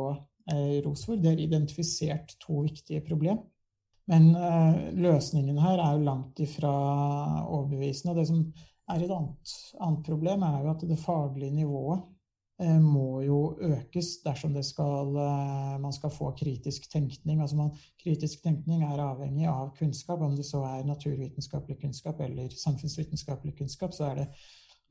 eh, 0.53 0.79
ros 0.85 1.07
for, 1.09 1.21
det 1.21 1.33
er 1.33 1.45
identifisert 1.47 2.37
to 2.43 2.63
viktige 2.67 3.05
problem. 3.07 3.41
Men 4.11 4.29
eh, 4.39 4.83
løsningen 4.95 5.59
her 5.59 5.81
er 5.83 5.97
jo 5.97 6.07
langt 6.07 6.41
ifra 6.45 6.75
overbevisende. 7.43 8.13
Og 8.13 8.21
det 8.21 8.27
som 8.29 8.45
er 8.93 9.03
et 9.03 9.15
annet, 9.17 9.57
annet 9.81 10.05
problem, 10.07 10.45
er 10.47 10.61
jo 10.63 10.75
at 10.75 10.85
det 10.87 11.01
faglige 11.03 11.57
nivået 11.57 12.05
eh, 12.05 12.16
må 12.81 13.21
jo 13.21 13.39
økes 13.61 14.15
dersom 14.25 14.55
det 14.57 14.65
skal, 14.65 15.11
eh, 15.21 15.75
man 15.83 15.93
skal 15.93 16.11
få 16.11 16.31
kritisk 16.39 16.89
tenkning. 16.93 17.43
Altså 17.45 17.59
man, 17.59 17.75
kritisk 18.01 18.43
tenkning 18.43 18.83
er 18.87 19.03
avhengig 19.05 19.45
av 19.51 19.75
kunnskap. 19.77 20.23
Om 20.25 20.37
det 20.39 20.47
så 20.49 20.63
er 20.65 20.89
naturvitenskapelig 20.89 21.81
kunnskap 21.83 22.21
eller 22.25 22.49
samfunnsvitenskapelig 22.49 23.59
kunnskap, 23.59 23.93
så 23.93 24.11
er 24.11 24.23
det 24.23 24.29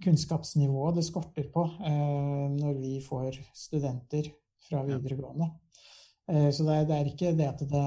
kunnskapsnivået 0.03 0.99
det 0.99 1.05
skorter 1.07 1.49
på 1.53 1.65
eh, 1.81 2.47
når 2.53 2.81
vi 2.83 2.99
får 3.01 3.41
studenter 3.57 4.29
fra 4.67 4.83
videregående. 4.85 5.49
Eh, 6.29 6.51
Så 6.51 6.69
det 6.69 6.75
er, 6.75 6.85
det 6.85 6.95
er 6.99 7.11
ikke 7.11 7.33
det 7.33 7.49
at 7.49 7.65
det, 7.65 7.85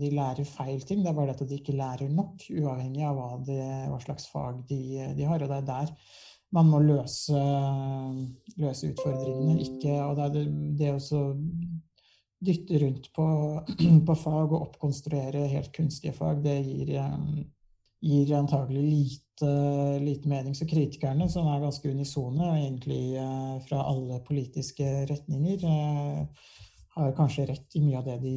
de 0.00 0.10
lærer 0.10 0.44
feil 0.44 0.82
ting, 0.82 1.02
det 1.04 1.10
er 1.10 1.14
bare 1.14 1.30
det 1.30 1.40
at 1.40 1.48
de 1.48 1.62
ikke 1.62 1.78
lærer 1.78 2.10
nok, 2.10 2.48
uavhengig 2.50 3.06
av 3.06 3.14
hva, 3.18 3.32
de, 3.46 3.62
hva 3.92 4.02
slags 4.02 4.26
fag 4.26 4.64
de, 4.66 5.14
de 5.14 5.22
har. 5.22 5.42
Og 5.42 5.50
det 5.54 5.62
er 5.62 5.70
der 5.70 5.94
man 6.54 6.70
må 6.70 6.80
løse, 6.84 7.40
løse 8.60 8.92
utfordringene. 8.92 9.58
Ikke, 9.64 9.98
og 10.06 10.18
det 10.20 10.30
det, 10.36 10.44
det 10.78 10.92
å 10.94 11.24
dytte 12.44 12.78
rundt 12.82 13.10
på, 13.16 13.26
på 14.06 14.16
fag 14.20 14.52
og 14.52 14.60
oppkonstruere 14.68 15.48
helt 15.50 15.72
kunstige 15.74 16.14
fag, 16.16 16.42
det 16.44 16.58
gir, 16.62 16.94
eh, 17.00 17.44
gir 18.04 18.34
antagelig 18.38 18.84
lite, 18.84 19.52
lite 20.04 20.30
mening. 20.30 20.54
Så 20.56 20.68
kritikerne, 20.70 21.28
som 21.32 21.48
er 21.50 21.62
ganske 21.64 21.90
unisone, 21.90 22.52
egentlig 22.58 23.16
eh, 23.20 23.56
fra 23.68 23.84
alle 23.90 24.20
politiske 24.26 24.90
retninger, 25.10 25.66
eh, 25.70 26.50
har 26.94 27.14
kanskje 27.18 27.48
rett 27.50 27.74
i 27.74 27.82
mye 27.82 27.98
av 27.98 28.06
det 28.06 28.20
de, 28.22 28.36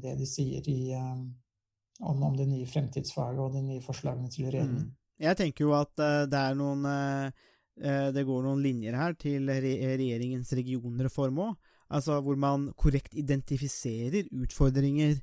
det 0.00 0.14
de 0.16 0.26
sier 0.28 0.64
i, 0.72 0.94
om, 0.96 2.22
om 2.24 2.36
det 2.38 2.46
nye 2.48 2.64
fremtidsfaget 2.64 3.42
og 3.44 3.58
de 3.58 3.60
nye 3.66 3.84
forslagene 3.84 4.30
til 4.32 4.48
regjeringen. 4.48 4.86
Mm. 4.86 5.03
Jeg 5.22 5.38
tenker 5.38 5.68
jo 5.68 5.74
at 5.76 6.02
eh, 6.02 6.24
det 6.30 6.40
er 6.40 6.56
noen 6.58 6.88
eh, 6.90 7.44
eh, 7.82 8.08
Det 8.14 8.26
går 8.26 8.42
noen 8.46 8.64
linjer 8.64 8.96
her 8.98 9.14
til 9.18 9.46
re 9.50 9.76
regjeringens 10.00 10.50
regionreform 10.58 11.40
òg. 11.48 11.70
Altså 11.94 12.18
hvor 12.24 12.38
man 12.40 12.70
korrekt 12.80 13.14
identifiserer 13.14 14.26
utfordringer 14.32 15.20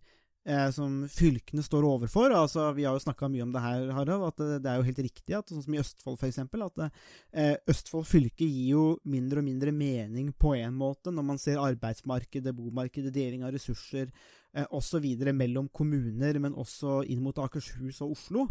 som 0.73 1.03
fylkene 1.05 1.61
står 1.61 1.85
overfor. 1.85 2.31
Altså, 2.33 2.63
vi 2.73 2.87
har 2.87 2.95
jo 2.95 3.01
snakka 3.03 3.27
mye 3.29 3.43
om 3.45 3.51
det 3.53 3.61
her, 3.61 3.83
Harald, 3.93 4.23
at 4.25 4.39
det, 4.63 4.69
er 4.71 4.79
jo 4.79 4.85
helt 4.87 5.01
riktig 5.05 5.35
at 5.37 5.51
sånn 5.51 5.61
som 5.61 5.75
i 5.75 5.81
Østfold 5.81 6.17
f.eks., 6.17 6.39
at 6.41 7.67
Østfold 7.69 8.07
fylke 8.09 8.47
gir 8.47 8.71
jo 8.71 8.85
mindre 9.05 9.43
og 9.43 9.45
mindre 9.45 9.73
mening 9.75 10.31
på 10.33 10.55
en 10.57 10.73
måte 10.79 11.13
når 11.13 11.27
man 11.27 11.41
ser 11.41 11.61
arbeidsmarkedet, 11.61 12.55
bomarkedet, 12.57 13.13
deling 13.13 13.45
av 13.45 13.53
ressurser 13.53 14.07
eh, 14.09 14.65
osv. 14.73 15.05
mellom 15.29 15.69
kommuner, 15.69 16.41
men 16.41 16.57
også 16.57 17.03
inn 17.05 17.21
mot 17.21 17.37
Akershus 17.37 18.01
og 18.01 18.15
Oslo. 18.17 18.47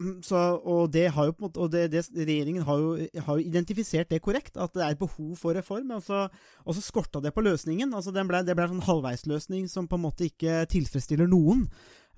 Mm, 0.00 0.22
Så, 0.24 0.36
og 0.64 0.90
det 0.92 1.10
har 1.12 1.28
jo 1.28 1.34
på 1.36 1.44
en 1.44 1.48
måte, 1.50 1.60
og 1.60 1.70
det, 1.74 1.90
det, 1.92 2.06
regjeringen 2.16 2.64
har 2.64 2.80
jo, 2.80 2.92
har 3.26 3.36
jo 3.38 3.44
identifisert 3.44 4.08
det 4.08 4.22
korrekt, 4.24 4.56
at 4.56 4.72
det 4.72 4.84
er 4.86 4.98
behov 5.00 5.34
for 5.36 5.56
reform. 5.56 5.92
Og 5.98 6.02
så, 6.06 6.26
og 6.64 6.76
så 6.76 6.84
skorta 6.84 7.20
det 7.20 7.34
på 7.36 7.44
løsningen. 7.44 7.92
altså 7.94 8.12
ble, 8.12 8.42
Det 8.46 8.56
ble 8.56 8.64
en 8.64 8.76
sånn 8.78 8.88
halvveisløsning 8.88 9.68
som 9.68 9.88
på 9.88 9.98
en 10.00 10.06
måte 10.06 10.28
ikke 10.30 10.64
tilfredsstiller 10.72 11.28
noen. 11.28 11.66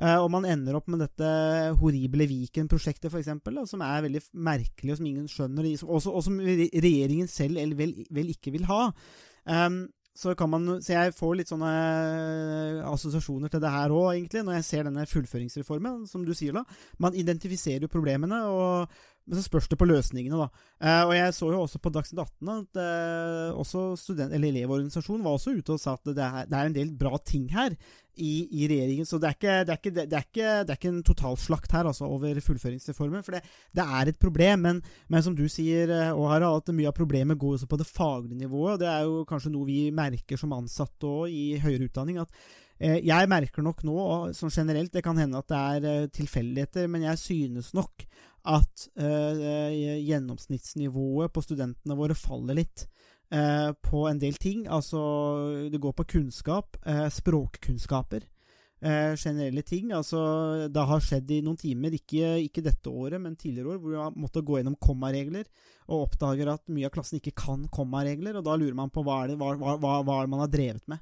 Eh, 0.00 0.16
og 0.16 0.30
man 0.32 0.46
ender 0.48 0.78
opp 0.78 0.86
med 0.88 1.02
dette 1.02 1.26
horrible 1.80 2.26
Viken-prosjektet, 2.30 3.10
f.eks., 3.10 3.68
som 3.70 3.82
er 3.84 4.06
veldig 4.06 4.22
merkelig, 4.32 4.94
og 4.94 5.00
som 5.02 5.10
ingen 5.10 5.28
skjønner, 5.30 5.68
og 5.84 6.00
som- 6.02 6.14
og 6.14 6.22
som 6.24 6.38
regjeringen 6.38 7.28
selv 7.28 7.58
vel, 7.76 8.04
vel 8.10 8.30
ikke 8.32 8.54
vil 8.54 8.64
ha. 8.70 8.92
Um, 9.44 9.88
så, 10.14 10.34
man, 10.44 10.66
så 10.84 10.92
jeg 10.92 11.14
får 11.16 11.36
litt 11.38 11.50
sånne 11.52 11.70
eh, 11.72 12.80
assosiasjoner 12.90 13.48
til 13.52 13.62
det 13.64 13.70
her 13.72 13.94
òg, 13.96 14.10
egentlig, 14.12 14.42
når 14.44 14.58
jeg 14.58 14.66
ser 14.68 14.88
denne 14.88 15.06
fullføringsreformen, 15.08 16.02
som 16.10 16.26
du 16.26 16.34
sier 16.36 16.58
da. 16.58 16.66
Man 17.00 17.16
identifiserer 17.16 17.86
jo 17.86 17.92
problemene, 17.92 18.42
og, 18.52 19.00
men 19.26 19.38
så 19.38 19.44
spørs 19.46 19.68
det 19.70 19.78
på 19.78 19.86
løsningene, 19.86 20.38
da. 20.38 20.48
Eh, 20.82 21.02
og 21.06 21.12
jeg 21.14 21.34
så 21.36 21.50
jo 21.52 21.60
også 21.62 21.78
på 21.82 21.92
Dagsnytt 21.94 22.22
18 22.24 22.52
at 22.56 22.80
eh, 22.82 23.58
også 23.58 23.92
student, 24.00 24.34
eller 24.34 24.50
Elevorganisasjonen 24.50 25.22
var 25.24 25.36
også 25.38 25.54
ute 25.54 25.76
og 25.76 25.82
sa 25.82 25.94
at 25.94 26.10
det 26.10 26.24
er, 26.24 26.48
det 26.50 26.58
er 26.58 26.70
en 26.70 26.78
del 26.78 26.94
bra 26.98 27.20
ting 27.22 27.46
her 27.54 27.76
i, 28.16 28.32
i 28.50 28.66
regjeringen. 28.68 29.06
Så 29.08 29.18
det 29.20 29.30
er 29.30 29.36
ikke, 29.36 29.54
det 29.66 29.74
er 29.74 29.80
ikke, 29.80 29.92
det 29.94 30.16
er 30.16 30.26
ikke, 30.26 30.48
det 30.66 30.74
er 30.74 30.80
ikke 30.80 30.92
en 30.92 31.04
totalslakt 31.06 31.76
her 31.76 31.88
altså, 31.88 32.08
over 32.08 32.40
fullføringsreformen. 32.44 33.24
For 33.24 33.36
det, 33.38 33.42
er 33.84 34.10
et 34.10 34.18
problem. 34.20 34.66
Men, 34.66 34.82
men 35.08 35.24
som 35.24 35.36
du 35.38 35.46
sier, 35.50 35.90
eh, 35.92 36.10
og 36.10 36.28
Harald, 36.32 36.62
at 36.62 36.74
mye 36.76 36.90
av 36.90 36.96
problemet 36.96 37.40
går 37.40 37.58
også 37.58 37.70
på 37.70 37.80
det 37.80 37.88
faglige 37.88 38.42
nivået. 38.42 38.74
og 38.74 38.82
Det 38.82 38.90
er 38.90 39.06
jo 39.08 39.22
kanskje 39.28 39.54
noe 39.54 39.68
vi 39.68 39.80
merker 39.94 40.40
som 40.40 40.54
ansatte 40.56 41.08
òg 41.08 41.32
i 41.32 41.46
høyere 41.62 41.88
utdanning. 41.88 42.20
at 42.22 42.42
eh, 42.78 42.98
jeg 43.06 43.30
merker 43.30 43.64
nok 43.64 43.84
nå, 43.88 43.96
og 43.96 44.52
generelt, 44.52 44.92
det 44.92 45.04
kan 45.04 45.18
hende 45.18 45.38
at 45.40 45.48
det 45.48 45.62
er 45.62 45.88
eh, 45.92 46.10
tilfeldigheter, 46.12 46.90
men 46.90 47.08
jeg 47.08 47.18
synes 47.18 47.72
nok 47.74 48.06
at 48.48 48.88
eh, 48.98 50.02
gjennomsnittsnivået 50.02 51.32
på 51.32 51.42
studentene 51.44 51.96
våre 51.98 52.16
faller 52.18 52.58
litt 52.58 52.86
eh, 53.30 53.70
på 53.84 54.06
en 54.10 54.20
del 54.22 54.38
ting. 54.40 54.66
Altså, 54.66 55.00
det 55.70 55.80
går 55.82 55.94
på 55.98 56.08
kunnskap, 56.16 56.78
eh, 56.86 57.08
språkkunnskaper. 57.08 58.28
Generelle 58.82 59.62
ting. 59.62 59.92
Altså, 59.94 60.18
det 60.66 60.82
har 60.88 61.02
skjedd 61.06 61.28
i 61.30 61.36
noen 61.46 61.54
timer, 61.60 61.94
ikke, 61.94 62.32
ikke 62.48 62.64
dette 62.66 62.90
året, 62.90 63.20
men 63.22 63.36
tidligere 63.38 63.76
år, 63.76 63.78
hvor 63.78 63.92
vi 63.92 64.00
har 64.00 64.16
måttet 64.18 64.42
gå 64.48 64.56
gjennom 64.58 64.74
kommaregler, 64.74 65.46
og 65.86 66.08
oppdager 66.08 66.50
at 66.50 66.66
mye 66.74 66.88
av 66.88 66.96
klassen 66.96 67.20
ikke 67.20 67.36
kan 67.44 67.62
kommaregler, 67.70 68.40
og 68.40 68.42
da 68.48 68.56
lurer 68.58 68.74
man 68.74 68.90
på 68.90 69.04
hva, 69.06 69.20
er 69.22 69.30
det, 69.30 69.36
hva, 69.38 69.52
hva, 69.54 70.00
hva, 70.02 70.16
man 70.26 70.42
har 70.42 70.50
drevet 70.50 70.82
med 70.90 70.98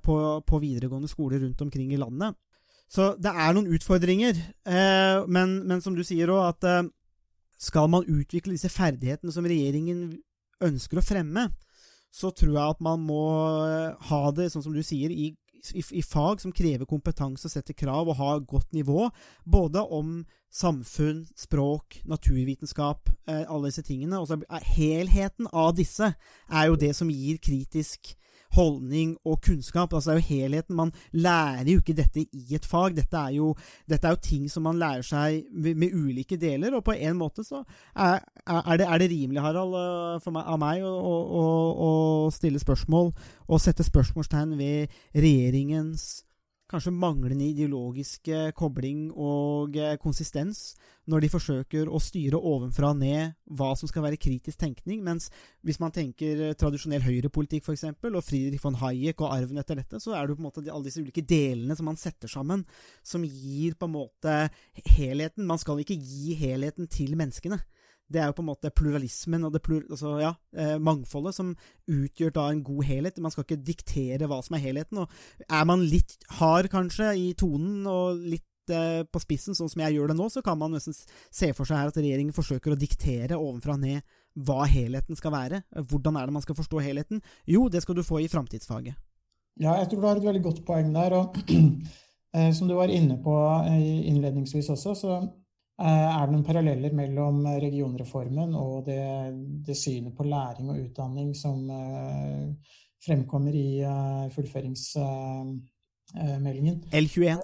på, 0.00 0.16
på 0.48 0.62
videregående 0.64 1.12
skoler 1.12 1.44
rundt 1.44 1.60
omkring 1.66 1.92
i 1.92 2.00
landet. 2.00 2.40
Så 2.90 3.14
det 3.18 3.32
er 3.32 3.54
noen 3.54 3.70
utfordringer, 3.74 4.38
eh, 4.68 5.24
men, 5.26 5.56
men 5.66 5.80
som 5.82 5.96
du 5.96 6.04
sier 6.06 6.30
òg, 6.30 6.52
at 6.52 6.68
eh, 6.68 6.82
skal 7.60 7.88
man 7.90 8.06
utvikle 8.06 8.54
disse 8.54 8.70
ferdighetene 8.72 9.32
som 9.34 9.46
regjeringen 9.48 10.10
ønsker 10.64 11.00
å 11.00 11.04
fremme, 11.04 11.48
så 12.14 12.30
tror 12.30 12.52
jeg 12.54 12.74
at 12.76 12.84
man 12.84 13.02
må 13.02 13.24
eh, 13.66 14.10
ha 14.10 14.22
det, 14.36 14.50
sånn 14.52 14.64
som 14.66 14.76
du 14.76 14.82
sier, 14.86 15.10
i, 15.10 15.32
i, 15.74 15.82
i 15.98 16.04
fag 16.04 16.42
som 16.44 16.54
krever 16.54 16.86
kompetanse 16.88 17.48
og 17.48 17.54
setter 17.54 17.76
krav 17.76 18.10
og 18.10 18.18
har 18.20 18.44
godt 18.46 18.70
nivå, 18.76 19.08
både 19.44 19.82
om 19.82 20.20
samfunn, 20.54 21.24
språk, 21.38 21.98
naturvitenskap, 22.06 23.10
eh, 23.26 23.42
alle 23.48 23.72
disse 23.72 23.82
tingene. 23.86 24.20
Og 24.20 24.30
så 24.30 24.38
helheten 24.76 25.50
av 25.50 25.74
disse 25.78 26.12
er 26.14 26.68
jo 26.68 26.78
det 26.78 26.92
som 26.94 27.10
gir 27.10 27.40
kritisk 27.42 28.14
holdning 28.54 29.14
og 29.24 29.40
kunnskap. 29.44 29.92
Altså 29.92 30.12
det 30.12 30.16
er 30.16 30.22
jo 30.22 30.28
helheten. 30.40 30.76
Man 30.76 30.92
lærer 31.12 31.70
jo 31.72 31.82
ikke 31.82 31.96
dette 31.96 32.24
i 32.24 32.56
et 32.56 32.66
fag. 32.66 32.96
Dette 32.96 33.16
er 33.16 33.36
jo, 33.38 33.54
dette 33.90 34.08
er 34.08 34.16
jo 34.16 34.22
ting 34.22 34.50
som 34.50 34.66
man 34.66 34.78
lærer 34.80 35.06
seg 35.06 35.44
med, 35.52 35.94
ulike 35.94 36.38
deler, 36.40 36.74
og 36.74 36.84
på 36.84 36.96
en 36.96 37.16
måte 37.18 37.44
så 37.44 37.62
er, 37.94 38.20
er, 38.46 38.76
det, 38.80 38.86
er 38.86 38.98
det 38.98 39.10
rimelig, 39.10 39.42
Harald, 39.42 39.74
øh, 39.78 40.32
meg, 40.32 40.44
av 40.44 40.60
meg 40.60 40.84
å, 40.86 40.92
å, 40.94 41.46
å 41.86 41.90
stille 42.34 42.62
spørsmål 42.62 43.12
og 43.48 43.60
sette 43.62 43.86
spørsmålstegn 43.86 44.56
ved 44.58 44.94
regjeringens 45.14 46.24
kanskje 46.70 46.94
manglende 46.96 47.46
ideologisk 47.50 48.30
kobling 48.56 49.10
og 49.12 49.76
eh, 49.76 49.96
konsistens 50.00 50.72
når 51.10 51.24
de 51.24 51.30
forsøker 51.32 51.88
å 51.92 52.00
styre 52.00 52.38
ovenfra 52.40 52.92
og 52.94 53.00
ned 53.02 53.34
hva 53.58 53.72
som 53.76 53.90
skal 53.90 54.06
være 54.06 54.20
kritisk 54.20 54.56
tenkning, 54.60 55.02
mens 55.04 55.28
hvis 55.66 55.80
man 55.82 55.92
tenker 55.94 56.40
eh, 56.40 56.56
tradisjonell 56.58 57.04
høyrepolitikk 57.04 57.66
f.eks., 57.66 57.84
og 58.08 58.24
Friedrich 58.24 58.62
von 58.64 58.78
Hayek 58.80 59.20
og 59.20 59.34
arven 59.34 59.60
etter 59.60 59.80
dette, 59.80 60.00
så 60.00 60.14
er 60.16 60.26
det 60.26 60.38
på 60.38 60.44
en 60.44 60.48
måte 60.48 60.64
alle 60.64 60.88
disse 60.88 61.04
ulike 61.04 61.24
delene 61.28 61.76
som 61.76 61.88
man 61.90 62.00
setter 62.00 62.30
sammen, 62.30 62.64
som 63.04 63.24
gir 63.26 63.76
på 63.76 63.88
en 63.88 63.96
måte 63.98 64.36
helheten. 64.96 65.48
Man 65.48 65.60
skal 65.60 65.82
ikke 65.84 65.98
gi 66.00 66.36
helheten 66.40 66.88
til 66.88 67.16
menneskene. 67.20 67.60
Det 68.14 68.22
er 68.22 68.30
jo 68.30 68.36
på 68.38 68.44
en 68.44 68.50
måte 68.52 68.70
pluralismen 68.74 69.44
og 69.46 69.54
det 69.54 69.62
plur, 69.64 69.82
altså, 69.90 70.14
ja, 70.22 70.32
eh, 70.56 70.76
mangfoldet 70.78 71.34
som 71.36 71.52
utgjør 71.90 72.34
da 72.36 72.48
en 72.52 72.64
god 72.66 72.86
helhet. 72.86 73.20
Man 73.22 73.34
skal 73.34 73.46
ikke 73.46 73.62
diktere 73.66 74.28
hva 74.30 74.40
som 74.44 74.56
er 74.56 74.64
helheten. 74.64 75.02
Og 75.02 75.46
er 75.48 75.64
man 75.68 75.82
litt 75.82 76.16
hard 76.38 76.70
kanskje 76.72 77.10
i 77.18 77.28
tonen 77.38 77.88
og 77.90 78.22
litt 78.22 78.72
eh, 78.72 79.02
på 79.02 79.22
spissen, 79.22 79.58
sånn 79.58 79.72
som 79.72 79.82
jeg 79.84 79.96
gjør 79.96 80.12
det 80.12 80.18
nå, 80.20 80.28
så 80.30 80.44
kan 80.46 80.60
man 80.60 80.76
nesten 80.76 80.94
se 80.94 81.50
for 81.56 81.66
seg 81.66 81.82
her 81.82 81.90
at 81.90 81.98
regjeringen 81.98 82.36
forsøker 82.36 82.74
å 82.74 82.78
diktere 82.78 83.40
ovenfra 83.40 83.76
og 83.76 83.84
ned 83.84 84.16
hva 84.46 84.64
helheten 84.70 85.18
skal 85.18 85.34
være. 85.34 85.62
Hvordan 85.74 86.18
er 86.18 86.26
det 86.26 86.38
man 86.38 86.46
skal 86.46 86.58
forstå 86.58 86.82
helheten? 86.86 87.22
Jo, 87.50 87.66
det 87.70 87.84
skal 87.84 87.98
du 87.98 88.06
få 88.06 88.22
i 88.22 88.30
framtidsfaget. 88.30 88.96
Ja, 89.62 89.76
jeg 89.78 89.90
tror 89.90 90.00
du 90.00 90.08
har 90.08 90.18
et 90.18 90.26
veldig 90.26 90.42
godt 90.42 90.64
poeng 90.66 90.94
der. 90.94 91.14
og 91.14 91.38
eh, 92.34 92.50
Som 92.54 92.70
du 92.70 92.74
var 92.78 92.90
inne 92.90 93.20
på 93.22 93.34
innledningsvis 93.70 94.72
også, 94.74 94.94
så 94.98 95.22
er 95.74 96.26
det 96.26 96.32
noen 96.32 96.44
paralleller 96.46 96.92
mellom 96.94 97.46
regionreformen 97.58 98.54
og 98.54 98.84
det, 98.86 99.32
det 99.66 99.76
synet 99.76 100.14
på 100.14 100.24
læring 100.28 100.70
og 100.70 100.78
utdanning 100.78 101.34
som 101.34 101.70
eh, 101.70 102.54
fremkommer 103.04 103.54
i 103.58 103.80
eh, 103.82 104.30
fullføringsmeldingen. 104.34 106.84
L21. 106.94 107.40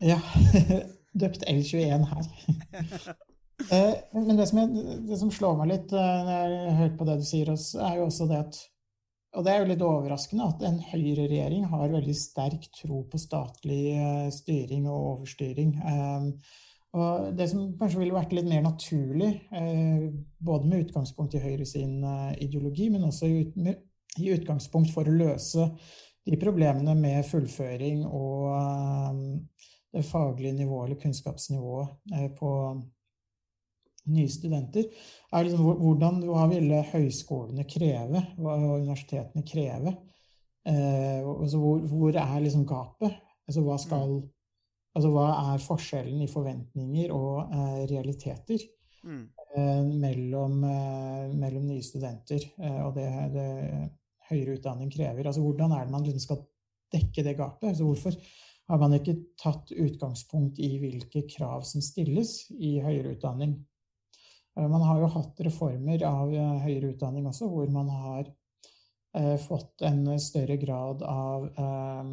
Ja. 0.00 0.20
døpt 1.22 1.42
L21 1.48 2.04
her. 2.12 2.24
Eh, 3.74 3.94
Men 4.14 4.38
det 4.38 4.44
som, 4.46 4.60
jeg, 4.62 4.70
det 5.08 5.16
som 5.18 5.32
slår 5.34 5.56
meg 5.58 5.66
litt 5.72 5.90
eh, 5.90 6.20
når 6.28 6.52
jeg 6.52 6.76
hørt 6.78 6.94
på 6.94 7.02
det 7.08 7.16
du 7.18 7.24
sier, 7.26 7.48
er 7.50 7.96
jo 7.98 8.04
også 8.04 8.30
det 8.30 8.38
at 8.38 8.54
Og 9.34 9.42
det 9.42 9.50
er 9.50 9.58
jo 9.58 9.66
litt 9.72 9.82
overraskende 9.82 10.46
at 10.46 10.62
en 10.68 10.78
høyreregjering 10.92 11.66
har 11.66 11.90
veldig 11.90 12.14
sterk 12.14 12.70
tro 12.78 13.02
på 13.10 13.18
statlig 13.18 13.98
eh, 13.98 14.30
styring 14.30 14.86
og 14.86 15.02
overstyring. 15.16 15.74
Og 16.96 17.32
det 17.36 17.50
som 17.50 17.66
kanskje 17.76 18.00
ville 18.00 18.16
vært 18.16 18.32
litt 18.32 18.48
mer 18.48 18.62
naturlig, 18.64 19.28
eh, 19.52 20.08
både 20.40 20.68
med 20.68 20.86
utgangspunkt 20.86 21.36
i 21.36 21.42
Høyre 21.42 21.66
sin 21.68 22.00
eh, 22.00 22.36
ideologi, 22.46 22.88
men 22.92 23.04
også 23.04 23.28
i, 23.28 23.74
utgangspunkt 24.32 24.90
for 24.94 25.06
å 25.06 25.14
løse 25.14 25.68
de 26.26 26.36
problemene 26.40 26.94
med 26.98 27.26
fullføring 27.28 28.06
og 28.06 28.46
eh, 28.56 29.20
det 29.98 30.04
faglige 30.08 30.56
nivået 30.56 30.88
eller 30.88 31.02
kunnskapsnivået 31.02 32.32
på 32.36 32.50
nye 34.08 34.28
studenter, 34.32 34.88
er 35.32 35.44
liksom 35.44 35.64
hvordan, 35.80 36.22
hva 36.28 36.46
ville 36.48 36.82
høyskolene 36.90 37.64
kreve, 37.68 38.20
hva 38.36 38.56
universitetene 38.58 39.44
kreve? 39.48 39.94
Altså 40.68 41.60
hvor, 41.60 41.80
hvor 41.88 42.20
er 42.20 42.44
liksom 42.44 42.66
gapet? 42.68 43.16
Altså 43.48 43.64
hva 43.64 43.78
skal 43.80 44.18
Altså 44.96 45.10
hva 45.12 45.26
er 45.52 45.62
forskjellen 45.62 46.22
i 46.24 46.30
forventninger 46.30 47.14
og 47.14 47.52
eh, 47.52 47.86
realiteter 47.92 48.64
Mm. 49.06 49.28
eh, 49.54 49.84
mellom, 50.02 50.56
eh, 50.66 51.28
mellom 51.38 51.68
nye 51.68 51.84
studenter 51.86 52.42
eh, 52.58 52.80
og 52.82 52.96
det, 52.96 53.06
det 53.30 53.44
høyere 54.28 54.56
utdanning 54.58 54.90
krever? 54.90 55.28
Altså 55.28 55.40
hvordan 55.44 55.72
er 55.72 55.84
det 55.86 55.94
man 55.94 56.02
liksom 56.02 56.24
skal 56.24 56.40
dekke 56.92 57.22
det 57.22 57.36
gapet? 57.38 57.68
Altså 57.70 57.86
hvorfor 57.86 58.16
har 58.68 58.80
man 58.82 58.96
ikke 58.98 59.14
tatt 59.40 59.70
utgangspunkt 59.70 60.58
i 60.60 60.72
hvilke 60.82 61.22
krav 61.30 61.62
som 61.64 61.80
stilles 61.84 62.48
i 62.58 62.74
høyere 62.84 63.14
utdanning? 63.14 63.54
Eh, 64.58 64.66
Man 64.68 64.82
har 64.82 64.98
jo 65.04 65.12
hatt 65.14 65.40
reformer 65.46 66.02
av 66.08 66.34
høyere 66.66 66.90
utdanning 66.96 67.30
også, 67.30 67.48
hvor 67.48 67.70
man 67.70 67.88
har 67.94 68.24
eh, 69.14 69.36
fått 69.46 69.86
en 69.86 70.02
større 70.18 70.58
grad 70.60 71.06
av 71.06 71.46
eh, 71.54 72.12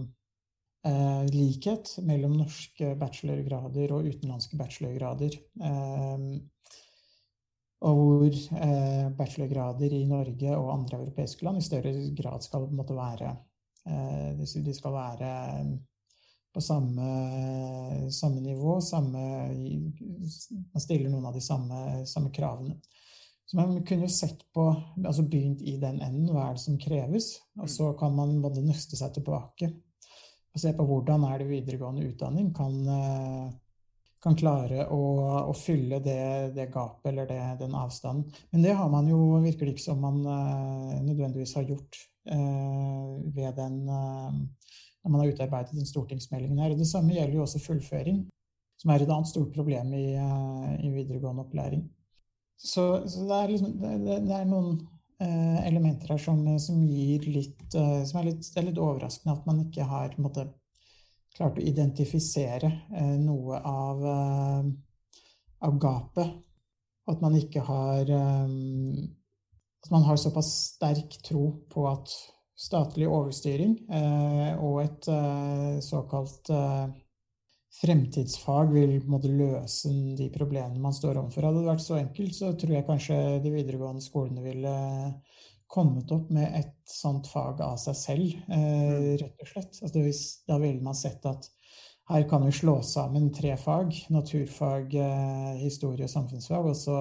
eh, 0.86 1.24
likhet 1.34 1.96
mellom 2.06 2.38
norske 2.40 2.94
bachelorgrader 3.00 3.94
og 3.96 4.10
utenlandske 4.10 4.60
bachelorgrader. 4.60 5.40
Eh, 5.62 6.28
og 7.86 7.98
hvor 8.00 8.38
eh, 8.66 9.10
bachelorgrader 9.18 9.94
i 9.94 10.06
Norge 10.10 10.56
og 10.56 10.72
andre 10.74 11.02
europeiske 11.04 11.46
land 11.46 11.60
i 11.60 11.66
større 11.66 11.92
grad 12.18 12.46
skal 12.46 12.70
måtte 12.72 12.96
være 12.98 13.36
eh, 13.86 14.40
De 14.40 14.74
skal 14.74 14.96
være 14.96 15.30
på 16.56 16.62
samme, 16.64 17.06
samme 18.16 18.40
nivå, 18.40 18.80
samme 18.80 19.24
Man 19.52 20.82
stiller 20.82 21.10
noen 21.12 21.28
av 21.28 21.36
de 21.36 21.44
samme, 21.44 21.80
samme 22.08 22.32
kravene. 22.32 22.78
Så 23.46 23.60
man 23.60 23.84
kunne 23.86 24.08
jo 24.08 24.10
sett 24.10 24.40
på, 24.56 24.70
altså 25.04 25.26
begynt 25.28 25.60
i 25.62 25.76
den 25.78 26.00
enden, 26.00 26.32
hva 26.32 26.48
er 26.48 26.56
det 26.56 26.64
som 26.64 26.80
kreves? 26.82 27.36
Og 27.60 27.70
så 27.70 27.92
kan 28.00 28.16
man 28.16 28.40
både 28.42 28.64
nøste 28.66 28.98
seg 28.98 29.14
tilbake 29.20 29.70
og 30.56 30.62
se 30.62 30.72
på 30.76 30.88
hvordan 30.88 31.26
er 31.28 31.42
det 31.42 31.50
videregående 31.50 32.06
utdanning 32.08 32.52
kan, 32.56 32.76
eh, 32.88 33.48
kan 34.24 34.38
klare 34.40 34.88
å, 34.88 35.00
å 35.52 35.56
fylle 35.58 36.00
det, 36.04 36.56
det 36.56 36.70
gapet 36.74 37.12
eller 37.12 37.28
det, 37.30 37.42
den 37.60 37.76
avstanden. 37.76 38.30
Men 38.56 38.64
det 38.64 38.76
har 38.80 38.92
man 38.92 39.10
jo, 39.12 39.20
virker 39.44 39.68
det 39.68 39.76
ikke 39.76 39.90
som 39.90 40.00
man 40.02 40.22
eh, 40.24 40.94
nødvendigvis 41.10 41.58
har 41.60 41.68
gjort 41.68 42.00
eh, 42.32 43.12
ved 43.36 43.60
den 43.60 43.84
når 43.86 45.12
man 45.12 45.22
har 45.22 45.36
utarbeidet 45.36 45.76
den 45.78 45.86
stortingsmeldingen 45.86 46.64
her. 46.64 46.72
Det 46.74 46.88
samme 46.90 47.14
gjelder 47.14 47.38
jo 47.38 47.44
også 47.44 47.60
fullføring, 47.62 48.24
som 48.82 48.90
er 48.90 49.04
et 49.04 49.12
annet 49.12 49.30
stort 49.30 49.52
problem 49.54 49.92
i, 49.94 50.16
i 50.16 50.90
videregående 50.90 51.44
opplæring. 51.44 51.84
Så, 52.58 53.04
så 53.06 53.28
det, 53.28 53.38
er 53.38 53.52
liksom, 53.52 53.76
det, 53.84 54.16
det, 54.26 54.34
er 54.34 54.48
noen 54.50 54.80
elementer 55.20 56.12
her 56.12 56.20
som, 56.20 56.44
som 56.60 56.82
gir 56.84 57.24
litt 57.32 57.76
eh, 57.76 58.04
Som 58.08 58.20
er 58.20 58.32
litt, 58.32 58.48
er 58.58 58.68
litt 58.68 58.82
overraskende 58.82 59.36
at 59.38 59.46
man 59.48 59.62
ikke 59.64 59.88
har 59.88 60.16
måtte, 60.22 60.48
klart 61.36 61.60
å 61.60 61.64
identifisere 61.64 62.72
eh, 62.96 63.16
noe 63.22 63.60
av, 63.60 64.04
eh, 64.12 64.68
av 65.68 65.80
gapet. 65.80 66.36
At 67.06 67.22
man 67.22 67.36
ikke 67.38 67.64
har 67.68 68.10
eh, 68.10 68.54
At 69.86 69.92
man 69.94 70.08
har 70.08 70.18
såpass 70.18 70.52
sterk 70.76 71.20
tro 71.24 71.48
på 71.70 71.88
at 71.90 72.12
statlig 72.56 73.08
overstyring 73.12 73.76
eh, 73.92 74.54
og 74.64 74.80
et 74.86 75.10
eh, 75.12 75.80
såkalt 75.84 76.50
eh, 76.50 76.86
fremtidsfag 77.76 78.72
vil 78.74 78.96
måte 79.10 79.32
løse 79.32 79.92
de 80.18 80.30
problemene 80.34 80.82
man 80.82 80.96
står 80.96 81.20
overfor. 81.20 81.48
Hadde 81.50 81.64
det 81.64 81.72
vært 81.74 81.84
så 81.86 81.98
enkelt, 82.00 82.36
så 82.38 82.54
tror 82.60 82.78
jeg 82.78 82.88
kanskje 82.88 83.20
de 83.44 83.52
videregående 83.54 84.04
skolene 84.04 84.46
ville 84.46 84.76
kommet 85.72 86.12
opp 86.14 86.30
med 86.34 86.56
et 86.56 86.74
sånt 86.88 87.28
fag 87.28 87.60
av 87.66 87.78
seg 87.82 87.98
selv, 88.00 88.34
eh, 88.54 89.16
rett 89.20 89.42
og 89.42 89.50
slett. 89.50 89.80
Altså, 89.82 90.04
hvis, 90.06 90.24
da 90.48 90.60
ville 90.62 90.84
man 90.86 90.98
sett 90.98 91.26
at 91.26 91.50
her 92.12 92.28
kan 92.30 92.46
vi 92.46 92.54
slå 92.54 92.78
sammen 92.86 93.32
tre 93.34 93.56
fag, 93.58 93.96
naturfag, 94.14 94.94
eh, 94.94 95.56
historie 95.64 96.06
og 96.06 96.14
samfunnsfag, 96.14 96.70
og 96.70 96.78
så 96.78 97.00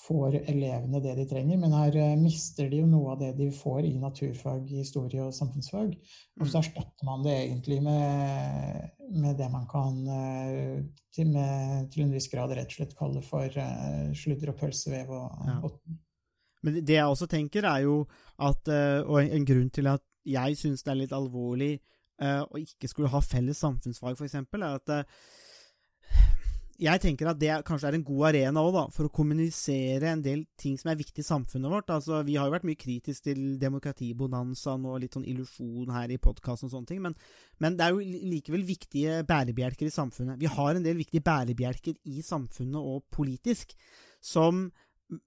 får 0.00 0.36
elevene 0.48 1.00
det 1.02 1.14
de 1.18 1.26
trenger. 1.28 1.58
Men 1.60 1.74
her 1.76 1.96
eh, 1.98 2.16
mister 2.18 2.68
de 2.70 2.80
jo 2.80 2.88
noe 2.88 3.14
av 3.14 3.20
det 3.22 3.30
de 3.38 3.50
får 3.54 3.84
i 3.88 3.94
naturfag, 4.00 4.68
historie 4.72 5.22
og 5.24 5.34
samfunnsfag. 5.36 5.92
Og 6.40 6.48
så 6.48 6.60
erstatter 6.62 7.08
man 7.08 7.24
det 7.26 7.36
egentlig 7.36 7.80
med, 7.84 8.86
med 9.12 9.36
det 9.40 9.50
man 9.52 9.66
kan 9.70 9.98
eh, 10.16 10.78
til, 11.14 11.32
med, 11.34 11.90
til 11.92 12.06
en 12.06 12.14
viss 12.14 12.30
grad 12.32 12.54
rett 12.56 12.72
og 12.72 12.78
slett 12.78 12.96
kalle 12.98 13.24
for 13.26 13.60
eh, 13.64 14.06
sludder 14.16 14.54
og 14.54 14.60
pølsevev. 14.62 15.12
Og, 15.16 15.44
Ja. 15.50 15.58
og, 15.64 15.98
Men 16.62 16.80
det 16.84 16.96
jeg 16.96 17.08
også 17.08 17.26
tenker, 17.26 17.64
er 17.64 17.86
jo 17.86 18.04
at 18.40 18.68
Og 19.06 19.16
en, 19.22 19.46
grunn 19.46 19.70
til 19.70 19.86
at 19.86 20.02
jeg 20.24 20.56
syns 20.56 20.82
det 20.82 20.90
er 20.92 20.98
litt 21.02 21.12
alvorlig 21.12 21.78
å 22.20 22.58
ikke 22.60 22.88
skulle 22.88 23.08
ha 23.08 23.20
felles 23.24 23.56
samfunnsfag, 23.56 24.12
f.eks., 24.12 24.34
er 24.34 24.64
at 24.68 24.92
jeg 26.80 27.00
tenker 27.02 27.28
at 27.28 27.38
det 27.40 27.58
kanskje 27.68 27.90
er 27.90 27.96
en 27.98 28.04
god 28.06 28.30
arena 28.30 28.62
også, 28.62 28.74
da, 28.78 28.84
for 28.94 29.06
å 29.06 29.12
kommunisere 29.12 30.08
en 30.08 30.22
del 30.24 30.46
ting 30.60 30.78
som 30.80 30.90
er 30.92 30.98
viktig 31.00 31.20
i 31.20 31.26
samfunnet 31.26 31.72
vårt. 31.72 31.92
Altså, 31.92 32.22
Vi 32.24 32.38
har 32.40 32.48
jo 32.48 32.54
vært 32.54 32.66
mye 32.68 32.80
kritisk 32.80 33.26
til 33.26 33.58
demokratibonanzaen 33.60 34.86
og 34.88 35.00
litt 35.02 35.16
sånn 35.16 35.28
illusjon 35.28 35.92
her 35.92 36.12
i 36.12 36.20
podkasten 36.22 36.70
og 36.70 36.74
sånne 36.74 36.90
ting, 36.90 37.02
men, 37.04 37.16
men 37.60 37.76
det 37.76 37.86
er 37.86 37.96
jo 37.96 38.20
likevel 38.32 38.64
viktige 38.64 39.20
bærebjelker 39.28 39.90
i 39.90 39.94
samfunnet. 39.94 40.40
Vi 40.40 40.48
har 40.48 40.74
en 40.74 40.86
del 40.86 40.96
viktige 41.00 41.24
bærebjelker 41.26 41.98
i 42.08 42.24
samfunnet 42.24 42.80
og 42.80 43.04
politisk 43.12 43.76
som 44.24 44.70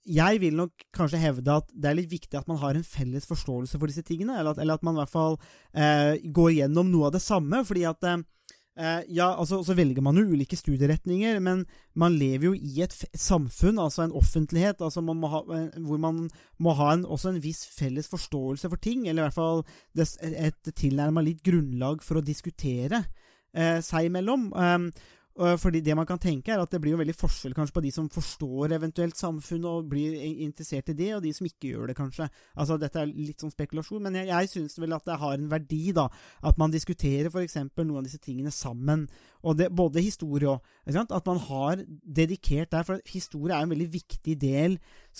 jeg 0.08 0.40
vil 0.40 0.56
nok 0.56 0.86
kanskje 0.96 1.20
hevde 1.20 1.58
at 1.60 1.72
det 1.76 1.90
er 1.90 1.98
litt 1.98 2.12
viktig 2.12 2.38
at 2.40 2.48
man 2.48 2.60
har 2.62 2.78
en 2.78 2.86
felles 2.88 3.28
forståelse 3.28 3.80
for 3.80 3.92
disse 3.92 4.06
tingene, 4.08 4.38
eller 4.40 4.56
at, 4.56 4.62
eller 4.64 4.80
at 4.80 4.86
man 4.88 4.96
i 4.96 5.02
hvert 5.02 5.12
fall 5.12 5.36
eh, 5.76 6.24
går 6.24 6.54
gjennom 6.58 6.92
noe 6.92 7.10
av 7.10 7.18
det 7.18 7.24
samme. 7.24 7.64
fordi 7.68 7.84
at 7.90 8.08
eh, 8.08 8.24
ja, 8.76 9.28
altså, 9.38 9.62
Så 9.64 9.76
velger 9.78 10.02
man 10.02 10.18
jo 10.18 10.26
ulike 10.34 10.58
studieretninger, 10.58 11.40
men 11.40 11.66
man 11.96 12.16
lever 12.18 12.48
jo 12.48 12.54
i 12.58 12.82
et 12.82 12.96
samfunn, 13.14 13.78
altså 13.80 14.04
en 14.08 14.16
offentlighet, 14.18 14.82
altså 14.82 15.04
man 15.06 15.22
ha, 15.30 15.44
eh, 15.54 15.80
hvor 15.86 16.00
man 16.02 16.24
må 16.58 16.74
ha 16.80 16.94
en, 16.94 17.06
også 17.06 17.30
en 17.30 17.42
viss 17.44 17.68
felles 17.70 18.10
forståelse 18.10 18.70
for 18.70 18.82
ting, 18.82 19.08
eller 19.08 19.24
i 19.24 19.28
hvert 19.28 19.38
fall 19.38 19.64
et, 19.94 20.18
et 20.50 20.74
tilnærma 20.74 21.22
litt 21.22 21.44
grunnlag 21.46 22.02
for 22.02 22.18
å 22.18 22.26
diskutere 22.26 23.04
eh, 23.54 23.78
seg 23.86 24.10
imellom. 24.10 24.50
Og 24.54 24.90
fordi 25.34 25.82
det 25.82 25.96
man 25.98 26.06
kan 26.06 26.20
tenke 26.22 26.54
er 26.54 26.62
at 26.62 26.70
det 26.70 26.80
blir 26.82 26.94
jo 26.94 27.00
veldig 27.00 27.16
forskjell 27.18 27.56
kanskje 27.58 27.74
på 27.74 27.82
de 27.82 27.92
som 27.96 28.10
forstår 28.14 28.76
eventuelt 28.78 29.18
samfunnet 29.18 29.66
og 29.66 29.88
blir 29.90 30.14
interessert 30.46 30.92
i 30.94 30.98
det, 30.98 31.10
og 31.16 31.24
de 31.26 31.32
som 31.34 31.48
ikke 31.48 31.72
gjør 31.72 31.90
det, 31.90 31.98
kanskje. 31.98 32.28
Altså 32.54 32.78
Dette 32.78 33.02
er 33.02 33.10
litt 33.10 33.42
sånn 33.42 33.54
spekulasjon, 33.54 34.04
men 34.06 34.20
jeg, 34.22 34.30
jeg 34.30 34.52
syns 34.52 34.78
vel 34.78 34.94
at 34.94 35.08
det 35.10 35.18
har 35.24 35.38
en 35.38 35.50
verdi, 35.50 35.84
da. 35.96 36.06
At 36.46 36.62
man 36.62 36.74
diskuterer 36.74 37.32
f.eks. 37.32 37.58
noen 37.80 37.98
av 38.04 38.06
disse 38.06 38.22
tingene 38.22 38.54
sammen. 38.54 39.08
Og 39.44 39.58
det, 39.60 39.70
både 39.76 40.02
historie 40.02 40.50
og? 40.50 40.64
At 40.88 41.26
man 41.28 41.38
har 41.38 41.84
dedikert 42.04 42.72
der, 42.72 42.84
for 42.84 43.00
historie 43.08 43.56
er 43.56 43.64
en 43.64 43.74
veldig 43.74 43.90
viktig 43.94 44.36
del 44.42 44.78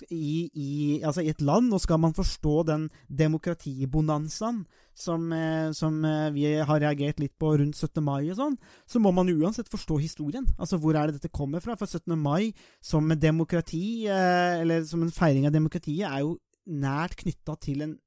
i, 0.10 0.50
i, 0.54 1.02
altså 1.04 1.22
i 1.22 1.30
et 1.30 1.42
land. 1.42 1.74
Og 1.74 1.82
skal 1.82 2.00
man 2.00 2.16
forstå 2.16 2.64
den 2.68 2.90
demokratibonanzaen 3.10 4.64
som, 4.96 5.32
eh, 5.34 5.72
som 5.72 6.06
eh, 6.06 6.30
vi 6.34 6.46
har 6.56 6.80
reagert 6.80 7.20
litt 7.20 7.36
på 7.40 7.56
rundt 7.58 7.76
17. 7.76 8.04
mai 8.04 8.30
og 8.30 8.38
sånn, 8.38 8.58
så 8.86 9.02
må 9.02 9.12
man 9.16 9.32
uansett 9.32 9.72
forstå 9.72 9.98
historien. 10.04 10.48
Altså 10.58 10.78
hvor 10.78 10.96
er 10.96 11.10
det 11.10 11.20
dette 11.20 11.34
kommer 11.34 11.64
fra? 11.64 11.76
For 11.80 11.90
17. 11.90 12.16
mai 12.20 12.54
som 12.82 13.10
demokrati, 13.18 14.06
eh, 14.08 14.62
eller 14.62 14.86
som 14.88 15.04
en 15.04 15.14
feiring 15.14 15.50
av 15.50 15.56
demokratiet, 15.56 16.08
er 16.08 16.24
jo 16.24 16.38
nært 16.70 17.18
knytta 17.20 17.58
til 17.60 17.84
en 17.84 17.98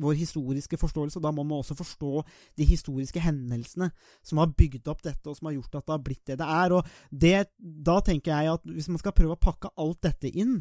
vår 0.00 0.16
historiske 0.18 0.78
forståelse, 0.80 1.20
da 1.20 1.32
må 1.34 1.44
man 1.44 1.60
også 1.60 1.76
forstå 1.78 2.22
de 2.58 2.66
historiske 2.68 3.20
hendelsene 3.20 3.90
som 4.24 4.40
har 4.40 4.54
bygd 4.56 4.88
opp 4.88 5.02
dette, 5.04 5.24
og 5.28 5.36
som 5.36 5.48
har 5.48 5.56
gjort 5.58 5.78
at 5.78 5.86
det 5.86 5.94
har 5.94 6.04
blitt 6.06 6.24
det 6.30 6.38
det 6.40 6.48
er. 6.48 6.76
Og 6.78 6.86
det, 7.10 7.36
da 7.58 7.98
tenker 8.04 8.32
jeg 8.32 8.56
at 8.56 8.66
hvis 8.68 8.90
man 8.92 9.02
skal 9.02 9.16
prøve 9.16 9.36
å 9.36 9.42
pakke 9.42 9.72
alt 9.76 10.02
dette 10.06 10.32
inn 10.32 10.60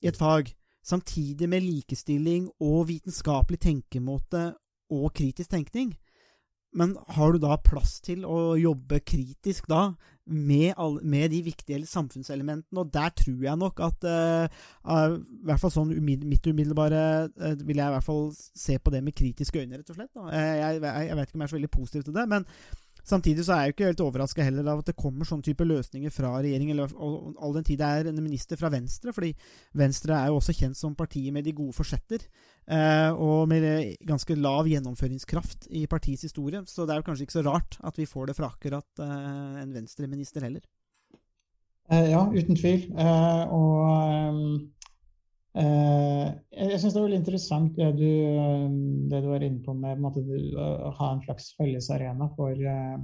i 0.00 0.10
et 0.10 0.18
fag, 0.18 0.52
samtidig 0.86 1.48
med 1.50 1.64
likestilling 1.64 2.48
og 2.64 2.86
vitenskapelig 2.88 3.60
tenkemåte 3.60 4.54
og 4.90 5.10
kritisk 5.14 5.52
tenkning, 5.52 5.92
Men 6.76 6.94
har 7.16 7.32
du 7.32 7.40
da 7.42 7.56
plass 7.58 7.96
til 8.04 8.22
å 8.22 8.54
jobbe 8.58 9.00
kritisk 9.02 9.66
da 9.70 9.88
med, 10.30 10.74
all, 10.78 11.00
med 11.02 11.32
de 11.32 11.40
viktige 11.48 11.80
samfunnselementene? 11.90 12.78
Og 12.78 12.92
der 12.94 13.10
tror 13.18 13.40
jeg 13.46 13.58
nok 13.58 13.82
at 13.82 14.06
uh, 14.06 14.44
i 14.46 15.40
hvert 15.48 15.62
fall 15.62 15.74
sånn 15.74 15.90
umid, 15.96 16.22
mitt 16.30 16.46
umiddelbare 16.46 17.02
uh, 17.26 17.56
vil 17.58 17.82
jeg 17.82 17.90
i 17.90 17.96
hvert 17.96 18.06
fall 18.06 18.30
se 18.36 18.78
på 18.78 18.94
det 18.94 19.02
med 19.06 19.18
kritiske 19.18 19.64
øyne, 19.64 19.80
rett 19.80 19.90
og 19.90 19.98
slett. 19.98 20.12
Jeg, 20.14 20.62
jeg, 20.62 20.78
jeg, 20.84 21.18
vet 21.18 21.32
ikke 21.32 21.40
om 21.40 21.44
jeg 21.44 21.50
er 21.50 21.54
så 21.54 21.60
veldig 21.60 21.74
positiv 21.74 22.06
til 22.06 22.16
det, 22.20 22.28
men 22.30 22.48
Samtidig 23.10 23.44
så 23.44 23.54
er 23.54 23.60
jeg 23.60 23.70
jo 23.70 23.74
ikke 23.74 23.88
helt 23.88 24.02
overraska 24.04 24.44
heller 24.44 24.66
av 24.70 24.82
at 24.82 24.90
det 24.90 24.96
kommer 24.98 25.26
sånne 25.28 25.44
type 25.46 25.64
løsninger 25.66 26.12
fra 26.14 26.34
regjeringen, 26.36 26.76
eller 26.76 26.92
all 27.40 27.56
den 27.56 27.66
tid 27.66 27.80
det 27.80 27.88
er 27.88 28.10
en 28.10 28.22
minister 28.22 28.60
fra 28.60 28.70
Venstre, 28.72 29.14
fordi 29.16 29.32
Venstre 29.80 30.16
er 30.18 30.30
jo 30.30 30.38
også 30.38 30.54
kjent 30.56 30.78
som 30.78 30.96
partiet 30.98 31.32
med 31.34 31.46
de 31.46 31.54
gode 31.56 31.74
forsetter, 31.76 32.20
eh, 32.20 32.49
og 32.70 33.48
med 33.50 33.64
ganske 34.06 34.36
lav 34.38 34.68
gjennomføringskraft 34.70 35.66
i 35.74 35.86
partiets 35.90 36.28
historie. 36.28 36.60
Så 36.70 36.86
det 36.86 36.94
er 36.94 37.00
jo 37.00 37.06
kanskje 37.08 37.26
ikke 37.26 37.38
så 37.38 37.46
rart 37.46 37.78
at 37.82 37.98
vi 37.98 38.06
får 38.06 38.30
det 38.30 38.36
fra 38.38 38.50
akkurat 38.52 39.02
eh, 39.02 39.62
en 39.64 39.72
Venstre-minister 39.74 40.46
heller. 40.46 40.62
Eh, 41.90 42.12
ja, 42.12 42.22
uten 42.30 42.58
tvil. 42.58 42.86
Eh, 42.94 43.42
og 43.50 44.70
Eh, 45.50 46.26
jeg 46.54 46.78
syns 46.78 46.94
det 46.94 47.00
er 47.00 47.06
veldig 47.08 47.18
interessant 47.18 47.72
det 47.74 47.88
du, 47.98 48.06
eh, 48.06 48.66
det 49.10 49.18
du 49.24 49.30
var 49.32 49.42
inne 49.42 49.62
på 49.64 49.74
med 49.74 49.98
måte, 49.98 50.22
å 50.22 50.92
ha 50.94 51.08
en 51.10 51.22
slags 51.24 51.50
felles 51.56 51.90
arena 51.90 52.28
for 52.36 52.54
eh, 52.54 53.00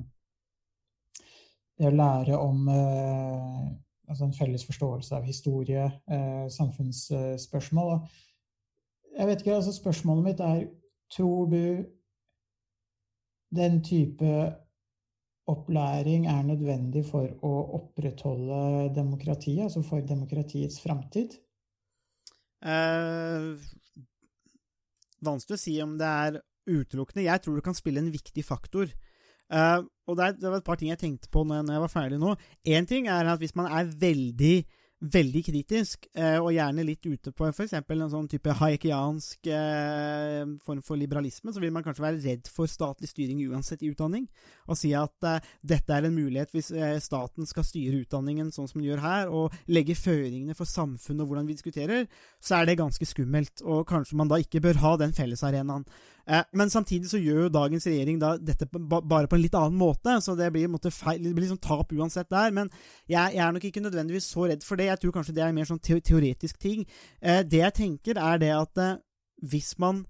det 1.76 1.88
å 1.90 1.96
lære 1.96 2.38
om 2.38 2.68
altså 2.70 4.24
en 4.24 4.32
felles 4.32 4.62
forståelse 4.64 5.12
av 5.18 5.26
historie, 5.28 5.82
samfunnsspørsmål. 6.54 7.98
Jeg 9.16 9.28
vet 9.30 9.42
ikke, 9.42 9.56
altså 9.56 9.72
Spørsmålet 9.72 10.24
mitt 10.24 10.40
er 10.44 10.66
Tror 11.16 11.46
du 11.46 11.62
den 13.56 13.78
type 13.84 14.30
opplæring 15.46 16.26
er 16.26 16.42
nødvendig 16.42 17.04
for 17.06 17.30
å 17.46 17.52
opprettholde 17.78 18.88
demokratiet, 18.96 19.62
altså 19.68 19.84
for 19.86 20.02
demokratiets 20.02 20.80
framtid? 20.82 21.36
Eh, 22.66 23.54
vanskelig 25.22 25.54
å 25.54 25.62
si 25.62 25.76
om 25.84 25.94
det 26.00 26.10
er 26.10 26.40
utelukkende. 26.66 27.28
Jeg 27.28 27.44
tror 27.44 27.60
det 27.60 27.66
kan 27.68 27.78
spille 27.78 28.02
en 28.02 28.10
viktig 28.10 28.42
faktor. 28.44 28.90
Eh, 28.90 29.78
og 30.10 30.18
det, 30.18 30.26
er, 30.26 30.34
det, 30.40 30.50
var 30.50 30.58
et 30.58 30.66
par 30.66 30.80
ting 30.80 30.90
jeg 30.90 31.02
tenkte 31.04 31.30
på 31.30 31.44
når 31.46 31.70
jeg 31.70 31.84
var 31.84 31.94
ferdig 31.94 32.18
nå. 32.22 32.34
Én 32.66 32.90
ting 32.90 33.06
er 33.06 33.30
at 33.30 33.42
hvis 33.42 33.54
man 33.58 33.70
er 33.70 33.94
veldig 34.02 34.56
veldig 34.96 35.42
kritisk, 35.44 36.06
eh, 36.16 36.38
og 36.40 36.54
gjerne 36.54 36.84
litt 36.86 37.04
ute 37.04 37.32
på 37.36 37.50
f.eks. 37.50 37.74
en 37.76 38.04
sånn 38.08 38.28
type 38.32 38.54
haikiansk 38.56 39.50
eh, 39.52 40.46
form 40.64 40.80
for 40.84 40.96
liberalisme, 40.96 41.52
så 41.52 41.60
vil 41.60 41.74
man 41.74 41.84
kanskje 41.84 42.04
være 42.06 42.22
redd 42.24 42.48
for 42.48 42.70
statlig 42.70 43.10
styring 43.10 43.42
uansett 43.50 43.84
i 43.84 43.90
utdanning, 43.92 44.24
og 44.64 44.80
si 44.80 44.94
at 44.96 45.28
eh, 45.28 45.52
dette 45.60 45.92
er 45.92 46.08
en 46.08 46.16
mulighet 46.16 46.54
hvis 46.56 46.72
staten 47.04 47.48
skal 47.48 47.66
styre 47.68 48.00
utdanningen 48.06 48.48
sånn 48.54 48.70
som 48.70 48.80
den 48.80 48.88
gjør 48.88 49.04
her, 49.04 49.28
og 49.28 49.54
legge 49.68 49.98
føringene 49.98 50.56
for 50.56 50.68
samfunnet 50.68 51.26
og 51.26 51.32
hvordan 51.32 51.50
vi 51.50 51.58
diskuterer, 51.58 52.08
så 52.40 52.62
er 52.62 52.70
det 52.70 52.80
ganske 52.80 53.08
skummelt, 53.08 53.60
og 53.68 53.84
kanskje 53.90 54.16
man 54.16 54.32
da 54.32 54.40
ikke 54.40 54.64
bør 54.64 54.80
ha 54.80 54.96
den 55.04 55.12
fellesarenaen. 55.16 55.84
Eh, 56.26 56.42
men 56.58 56.70
samtidig 56.72 57.10
så 57.10 57.20
gjør 57.22 57.44
jo 57.44 57.52
dagens 57.54 57.86
regjering 57.86 58.18
da 58.22 58.32
dette 58.38 58.66
bare 58.72 59.28
på 59.30 59.38
en 59.38 59.44
litt 59.44 59.54
annen 59.58 59.78
måte, 59.78 60.16
så 60.22 60.34
det 60.38 60.50
blir, 60.54 60.66
måte, 60.70 60.90
feil, 60.94 61.22
det 61.22 61.34
blir 61.36 61.46
liksom 61.46 61.62
tap 61.62 61.94
uansett 61.94 62.30
der. 62.32 62.50
Men 62.56 62.70
jeg, 63.06 63.36
jeg, 63.36 63.42
er 63.44 63.54
nok 63.54 63.68
ikke 63.68 63.84
nødvendigvis 63.84 64.30
så 64.34 64.48
redd 64.50 64.66
for 64.66 64.80
det. 64.80 64.90
Jeg 64.90 65.02
tror 65.02 65.16
kanskje 65.18 65.36
det 65.36 65.44
er 65.44 65.54
en 65.54 65.58
mer 65.60 65.70
sånn 65.70 65.82
teoretisk 65.82 66.58
ting. 66.62 66.84
Eh, 67.22 67.42
det 67.46 67.62
jeg 67.62 67.78
tenker, 67.78 68.18
er 68.18 68.42
det 68.42 68.52
at 68.56 68.82
eh, 68.82 68.98
hvis 69.46 69.76
man 69.82 70.04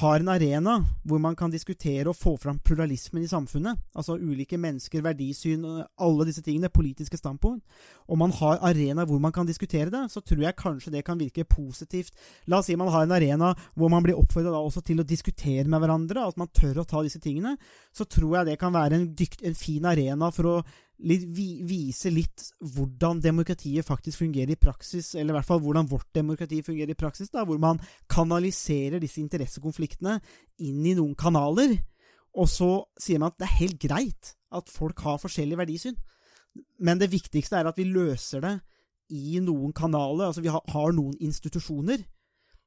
har 0.00 0.22
en 0.22 0.30
arena 0.32 0.78
hvor 1.04 1.20
man 1.20 1.34
kan 1.36 1.52
diskutere 1.52 2.08
og 2.08 2.16
få 2.16 2.32
fram 2.40 2.58
pluralismen 2.64 3.24
i 3.26 3.28
samfunnet, 3.28 3.80
altså 3.92 4.16
ulike 4.16 4.56
mennesker, 4.60 5.02
verdisyn, 5.04 5.66
alle 6.00 6.26
disse 6.28 6.44
tingene, 6.44 6.70
politiske 6.72 7.18
standpunkt, 7.20 7.60
og 8.08 8.20
man 8.22 8.32
har 8.38 8.62
arena 8.64 9.04
hvor 9.08 9.20
man 9.20 9.34
kan 9.34 9.48
diskutere 9.48 9.92
det, 9.92 10.06
så 10.12 10.22
tror 10.24 10.46
jeg 10.46 10.58
kanskje 10.58 10.94
det 10.94 11.04
kan 11.04 11.20
virke 11.20 11.44
positivt. 11.44 12.14
La 12.48 12.62
oss 12.62 12.70
si 12.70 12.76
man 12.76 12.92
har 12.92 13.04
en 13.04 13.16
arena 13.18 13.52
hvor 13.76 13.92
man 13.92 14.04
blir 14.04 14.16
oppfordra 14.16 14.62
også 14.62 14.80
til 14.86 15.02
å 15.02 15.08
diskutere 15.08 15.68
med 15.68 15.84
hverandre, 15.84 16.24
at 16.24 16.40
man 16.40 16.48
tør 16.48 16.82
å 16.82 16.88
ta 16.88 17.04
disse 17.04 17.20
tingene, 17.20 17.58
så 17.92 18.08
tror 18.08 18.38
jeg 18.38 18.52
det 18.52 18.60
kan 18.62 18.72
være 18.72 18.96
en, 18.96 19.10
dykt, 19.18 19.44
en 19.44 19.58
fin 19.58 19.84
arena 19.92 20.32
for 20.32 20.54
å 20.54 20.56
litt, 21.06 21.24
vise 21.32 22.10
litt 22.12 22.44
hvordan 22.74 23.20
demokratiet 23.22 23.86
faktisk 23.86 24.22
fungerer 24.22 24.54
i 24.54 24.60
praksis, 24.60 25.12
eller 25.14 25.34
i 25.34 25.38
hvert 25.38 25.48
fall 25.48 25.62
hvordan 25.64 25.88
vårt 25.90 26.08
demokrati 26.14 26.62
fungerer 26.64 26.94
i 26.94 26.98
praksis, 26.98 27.30
da, 27.32 27.44
hvor 27.48 27.60
man 27.62 27.80
kanaliserer 28.12 29.02
disse 29.02 29.20
interessekonfliktene 29.22 30.18
inn 30.64 30.86
i 30.86 30.96
noen 30.98 31.16
kanaler, 31.18 31.76
og 32.32 32.48
så 32.48 32.70
sier 33.00 33.20
man 33.20 33.32
at 33.32 33.42
det 33.42 33.48
er 33.48 33.60
helt 33.60 33.80
greit 33.82 34.34
at 34.52 34.72
folk 34.72 35.02
har 35.04 35.20
forskjellig 35.20 35.58
verdisyn, 35.60 35.98
men 36.84 37.00
det 37.00 37.12
viktigste 37.12 37.58
er 37.58 37.70
at 37.70 37.78
vi 37.80 37.88
løser 37.88 38.44
det 38.44 38.56
i 39.12 39.40
noen 39.44 39.74
kanaler, 39.76 40.28
altså 40.28 40.44
vi 40.44 40.52
har, 40.52 40.64
har 40.72 40.92
noen 40.96 41.16
institusjoner 41.20 42.04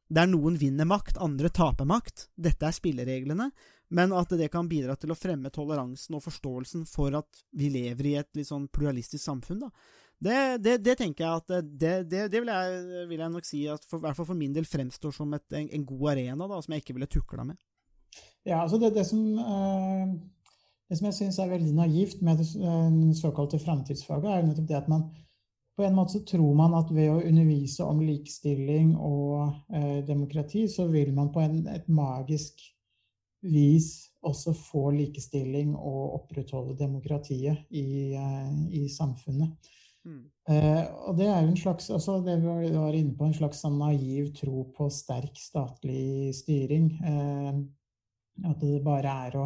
der 0.07 0.27
noen 0.29 0.57
vinner 0.61 0.85
makt, 0.85 1.17
andre 1.23 1.49
taper 1.49 1.87
makt. 1.89 2.27
Dette 2.37 2.67
er 2.67 2.75
spillereglene 2.75 3.49
men 3.87 4.13
at 4.13 4.29
det 4.29 4.49
kan 4.53 4.69
bidra 4.69 4.95
til 4.97 5.13
å 5.13 5.17
fremme 5.17 5.51
toleransen 5.53 6.17
og 6.17 6.23
forståelsen 6.25 6.85
for 6.89 7.15
at 7.19 7.43
vi 7.55 7.69
lever 7.73 8.09
i 8.09 8.17
et 8.21 8.31
litt 8.37 8.49
sånn 8.49 8.67
pluralistisk 8.73 9.23
samfunn. 9.23 9.65
da. 9.67 9.69
Det, 10.25 10.35
det, 10.63 10.77
det 10.81 10.95
tenker 10.97 11.25
jeg 11.25 11.41
at 11.41 11.65
det, 11.83 11.95
det 12.09 12.39
vil, 12.39 12.49
jeg, 12.49 13.07
vil, 13.09 13.19
jeg, 13.19 13.31
nok 13.33 13.45
si 13.45 13.65
at 13.69 13.83
for, 13.85 14.01
hvert 14.01 14.17
fall 14.17 14.29
for 14.31 14.39
min 14.39 14.53
del 14.55 14.65
fremstår 14.65 15.13
som 15.13 15.33
et, 15.35 15.45
en, 15.53 15.67
en, 15.67 15.85
god 15.85 16.15
arena, 16.15 16.47
da, 16.49 16.61
som 16.63 16.73
jeg 16.73 16.85
ikke 16.85 16.95
ville 16.97 17.11
tukla 17.11 17.45
med. 17.45 17.59
Ja, 18.47 18.61
altså 18.61 18.79
det, 18.79 18.93
som, 19.05 19.21
uh, 19.37 20.15
det 20.89 20.97
som 20.97 21.09
jeg 21.09 21.17
syns 21.19 21.39
er 21.41 21.51
veldig 21.51 21.75
naivt 21.75 22.23
med 22.25 22.39
det 22.41 22.47
uh, 22.55 23.11
såkalte 23.17 23.59
framtidsfaget, 23.61 24.31
er 24.31 24.47
nettopp 24.47 24.69
det 24.71 24.79
at 24.79 24.89
man 24.89 25.09
på 25.75 25.83
en 25.83 25.95
måte 25.95 26.15
så 26.15 26.21
tror 26.27 26.55
man 26.55 26.75
at 26.77 26.91
ved 26.95 27.11
å 27.11 27.21
undervise 27.21 27.83
om 27.83 27.99
likestilling 28.03 28.93
og 28.95 29.73
eh, 29.75 29.99
demokrati, 30.07 30.65
så 30.71 30.88
vil 30.91 31.11
man 31.15 31.33
på 31.35 31.43
en, 31.43 31.65
et 31.67 31.88
magisk 31.91 32.63
vis 33.45 33.89
også 34.25 34.55
få 34.57 34.89
likestilling 34.95 35.75
og 35.75 36.21
opprettholde 36.21 36.77
demokratiet 36.79 37.67
i, 37.69 38.13
eh, 38.15 38.53
i 38.81 38.85
samfunnet. 38.89 39.73
Mm. 40.05 40.23
Eh, 40.49 40.83
og 41.09 41.17
det 41.17 41.27
er 41.27 41.41
jo 41.41 41.51
en 41.51 41.59
slags 41.59 41.89
altså 41.89 42.19
det 42.25 42.38
vi 42.43 42.71
var 42.71 42.95
inne 42.95 43.15
på, 43.17 43.27
en 43.27 43.38
slags 43.38 43.63
sånn 43.65 43.79
naiv 43.81 44.31
tro 44.38 44.67
på 44.75 44.89
sterk 44.93 45.38
statlig 45.41 46.33
styring. 46.38 46.91
Eh, 47.01 47.53
at 48.45 48.59
det 48.61 48.83
bare 48.85 49.19
er 49.27 49.38
å 49.39 49.45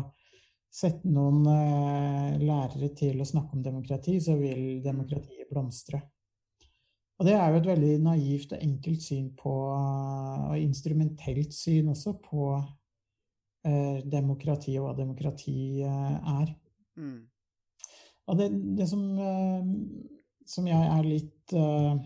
sette 0.70 1.10
noen 1.10 1.44
eh, 1.50 2.38
lærere 2.44 2.92
til 2.98 3.22
å 3.22 3.28
snakke 3.28 3.58
om 3.58 3.66
demokrati, 3.66 4.20
så 4.22 4.38
vil 4.40 4.82
demokratiet 4.86 5.50
blomstre. 5.50 6.02
Og 7.20 7.28
det 7.28 7.34
er 7.36 7.50
jo 7.52 7.60
et 7.60 7.68
veldig 7.68 7.96
naivt 8.06 8.54
og 8.56 8.62
enkelt 8.64 9.04
syn 9.04 9.26
på, 9.36 9.56
og 9.76 10.54
instrumentelt 10.60 11.52
syn 11.54 11.92
også, 11.92 12.14
på 12.24 12.54
eh, 13.68 14.00
demokrati 14.08 14.78
og 14.80 14.88
hva 14.88 14.94
demokrati 14.96 15.84
eh, 15.84 16.16
er. 16.40 16.54
Mm. 16.96 17.20
Og 18.30 18.40
det, 18.40 18.48
det 18.78 18.88
som, 18.88 19.04
eh, 19.20 19.68
som, 20.48 20.70
jeg 20.70 20.88
er 20.96 21.10
litt 21.10 21.56
eh, 21.60 22.00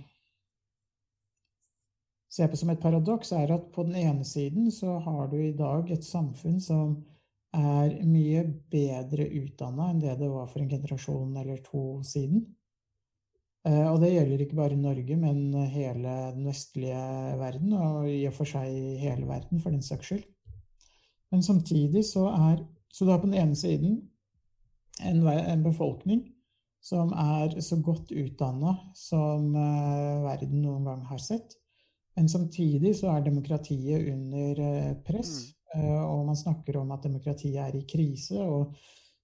ser 2.33 2.49
på 2.49 2.57
som 2.57 2.73
et 2.73 2.81
paradoks, 2.81 3.35
er 3.37 3.53
at 3.53 3.69
på 3.75 3.85
den 3.85 3.99
ene 4.01 4.25
siden 4.25 4.71
så 4.73 4.97
har 5.03 5.27
du 5.29 5.37
i 5.43 5.53
dag 5.57 5.93
et 5.93 6.05
samfunn 6.07 6.57
som 6.63 6.97
er 7.53 7.99
mye 8.09 8.47
bedre 8.73 9.27
utdanna 9.43 9.91
enn 9.91 10.01
det 10.01 10.17
det 10.17 10.29
var 10.31 10.47
for 10.49 10.63
en 10.63 10.71
generasjon 10.71 11.37
eller 11.37 11.61
to 11.61 12.01
siden. 12.07 12.47
Eh, 13.63 13.85
og 13.87 14.01
det 14.03 14.11
gjelder 14.11 14.43
ikke 14.43 14.59
bare 14.59 14.75
Norge, 14.79 15.15
men 15.19 15.53
hele 15.71 16.13
den 16.35 16.47
vestlige 16.49 17.03
verden, 17.39 17.73
og 17.79 18.09
i 18.11 18.25
og 18.27 18.35
for 18.35 18.49
seg 18.49 18.99
hele 18.99 19.27
verden, 19.29 19.61
for 19.63 19.71
den 19.71 19.83
saks 19.85 20.11
skyld. 20.11 20.25
Men 21.31 21.45
samtidig 21.45 22.05
så 22.05 22.27
er 22.29 22.63
Så 22.93 23.05
du 23.05 23.09
har 23.09 23.17
på 23.17 23.25
den 23.25 23.39
ene 23.41 23.55
siden 23.55 23.95
en, 25.01 25.27
en 25.27 25.63
befolkning 25.63 26.27
som 26.77 27.09
er 27.17 27.55
så 27.61 27.79
godt 27.81 28.11
utdanna 28.11 28.75
som 28.93 29.47
uh, 29.55 30.21
verden 30.21 30.61
noen 30.61 30.85
gang 30.85 31.01
har 31.09 31.17
sett. 31.17 31.55
Men 32.15 32.29
samtidig 32.29 32.91
så 32.99 33.15
er 33.15 33.25
demokratiet 33.25 34.11
under 34.13 34.93
press, 35.07 35.55
mm. 35.73 35.87
og 36.05 36.27
man 36.27 36.37
snakker 36.37 36.77
om 36.77 36.91
at 36.93 37.07
demokratiet 37.07 37.57
er 37.57 37.79
i 37.79 37.87
krise. 37.89 38.37
og 38.37 38.75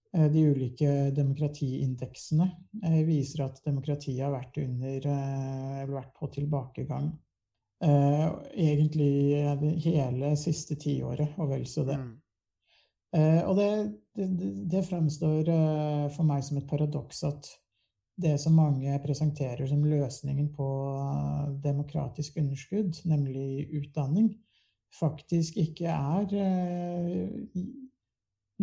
de 0.09 0.41
ulike 0.49 0.91
demokratiindeksene 1.13 2.47
viser 3.05 3.43
at 3.45 3.59
demokratiet 3.65 4.23
har 4.25 4.33
vært, 4.33 4.57
under, 4.57 5.05
vært 5.91 6.15
på 6.17 6.29
tilbakegang 6.33 7.11
egentlig 7.79 9.37
hele 9.85 10.31
siste 10.41 10.79
tiåret, 10.81 11.37
og 11.37 11.53
vel 11.53 11.67
så 11.69 11.85
det. 11.87 11.99
Mm. 12.01 12.15
Og 13.45 13.53
det, 13.57 13.69
det, 14.17 14.49
det 14.73 14.81
fremstår 14.89 15.53
for 16.17 16.25
meg 16.27 16.43
som 16.45 16.57
et 16.59 16.67
paradoks 16.69 17.23
at 17.29 17.53
det 18.19 18.35
som 18.41 18.57
mange 18.59 18.97
presenterer 19.03 19.67
som 19.69 19.85
løsningen 19.87 20.49
på 20.55 20.67
demokratisk 21.63 22.37
underskudd, 22.41 22.99
nemlig 23.07 23.69
utdanning, 23.79 24.33
faktisk 24.99 25.59
ikke 25.61 25.93
er 25.93 26.33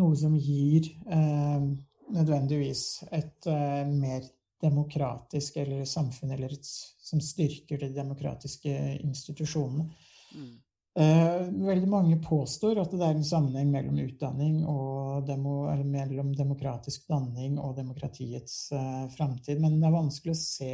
noe 0.01 0.17
som 0.19 0.37
gir 0.37 0.89
eh, 1.09 1.69
nødvendigvis 2.15 3.05
et 3.11 3.49
eh, 3.51 3.87
mer 3.89 4.27
demokratisk 4.63 5.57
eller 5.61 5.85
samfunn, 5.89 6.33
eller 6.37 6.55
et, 6.57 6.69
som 7.03 7.21
styrker 7.23 7.81
de 7.81 7.91
demokratiske 7.95 8.73
institusjonene. 9.05 9.89
Mm. 10.37 10.55
Eh, 10.97 11.43
veldig 11.67 11.89
mange 11.93 12.17
påstår 12.25 12.81
at 12.81 12.95
det 12.95 13.05
er 13.05 13.19
en 13.19 13.27
sammenheng 13.29 13.69
mellom 13.73 13.99
utdanning 14.01 14.63
og 14.65 15.27
demo, 15.29 15.67
eller 15.69 15.85
mellom 15.85 16.33
demokratisk 16.37 17.05
danning 17.11 17.59
og 17.61 17.77
demokratiets 17.77 18.71
eh, 18.73 19.05
framtid, 19.13 19.61
men 19.61 19.77
det 19.77 19.91
er 19.91 19.99
vanskelig 19.99 20.33
å 20.33 20.41
se 20.41 20.73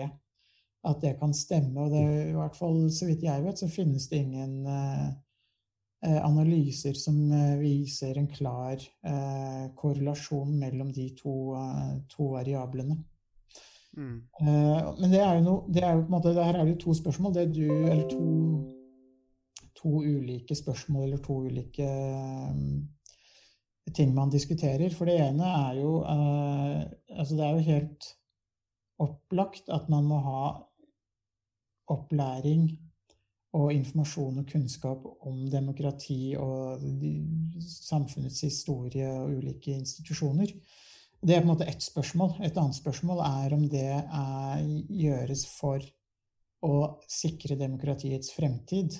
at 0.82 1.02
det 1.02 1.16
kan 1.18 1.35
stemme. 1.35 1.74
Og 1.82 1.90
det, 1.94 2.06
i 2.30 2.38
hvert 2.38 2.58
fall 2.58 2.87
så 2.94 3.11
vidt 3.11 3.26
jeg 3.26 3.42
vet, 3.44 3.58
så 3.58 3.70
finnes 3.70 4.08
det 4.11 4.24
ingen 4.24 4.56
eh 4.66 5.12
analyser 6.03 6.97
som 6.99 7.19
eh, 7.33 7.57
viser 7.61 8.19
en 8.19 8.29
klar 8.31 8.75
eh, 8.75 9.67
korrelasjon 9.79 10.57
mellom 10.59 10.91
de 10.93 11.09
to, 11.19 11.55
to 12.11 12.33
variablene. 12.35 12.99
Mm. 13.93 14.23
men 14.41 15.11
det 15.12 15.19
er 15.21 15.35
jo 15.37 15.41
noe, 15.45 15.69
det 15.69 15.83
er 15.85 15.91
jo 15.93 16.05
på 16.07 16.09
en 16.09 16.15
måte, 16.15 16.31
her 16.33 16.57
er 16.57 16.65
det 16.65 16.79
jo 16.79 16.85
to 16.87 16.95
spørsmål. 16.97 17.35
Det 17.37 17.43
du, 17.53 17.67
eller 17.69 18.07
to 18.09 18.23
to 19.83 19.99
ulike 20.07 20.55
spørsmål 20.57 21.09
eller 21.09 21.21
to 21.21 21.37
ulike 21.43 21.88
ting 23.93 24.15
man 24.15 24.31
diskuterer. 24.31 24.95
For 24.95 25.11
det 25.11 25.19
ene 25.21 25.49
er 25.69 25.81
jo 25.81 25.97
Altså, 26.07 27.35
det 27.35 27.45
er 27.45 27.51
jo 27.51 27.67
helt 27.67 28.07
opplagt 29.03 29.69
at 29.75 29.91
man 29.91 30.07
må 30.07 30.23
ha 30.23 30.45
opplæring 31.91 32.71
og 33.53 33.73
informasjon 33.75 34.41
og 34.41 34.49
kunnskap 34.49 35.05
om 35.29 35.43
demokrati 35.53 36.35
og 36.41 36.81
samfunnets 37.61 38.41
historie 38.47 39.11
og 39.12 39.35
ulike 39.37 39.75
institusjoner. 39.77 40.55
Det 41.23 41.37
er 41.37 41.43
på 41.43 41.47
en 41.47 41.53
måte 41.53 41.69
ett 41.71 41.83
spørsmål. 41.85 42.38
Et 42.43 42.57
annet 42.59 42.79
spørsmål 42.79 43.21
er 43.27 43.55
om 43.55 43.67
det 43.71 43.88
er, 43.93 44.62
gjøres 44.88 45.45
for 45.53 45.85
å 46.67 46.77
sikre 47.11 47.59
demokratiets 47.61 48.33
fremtid. 48.35 48.97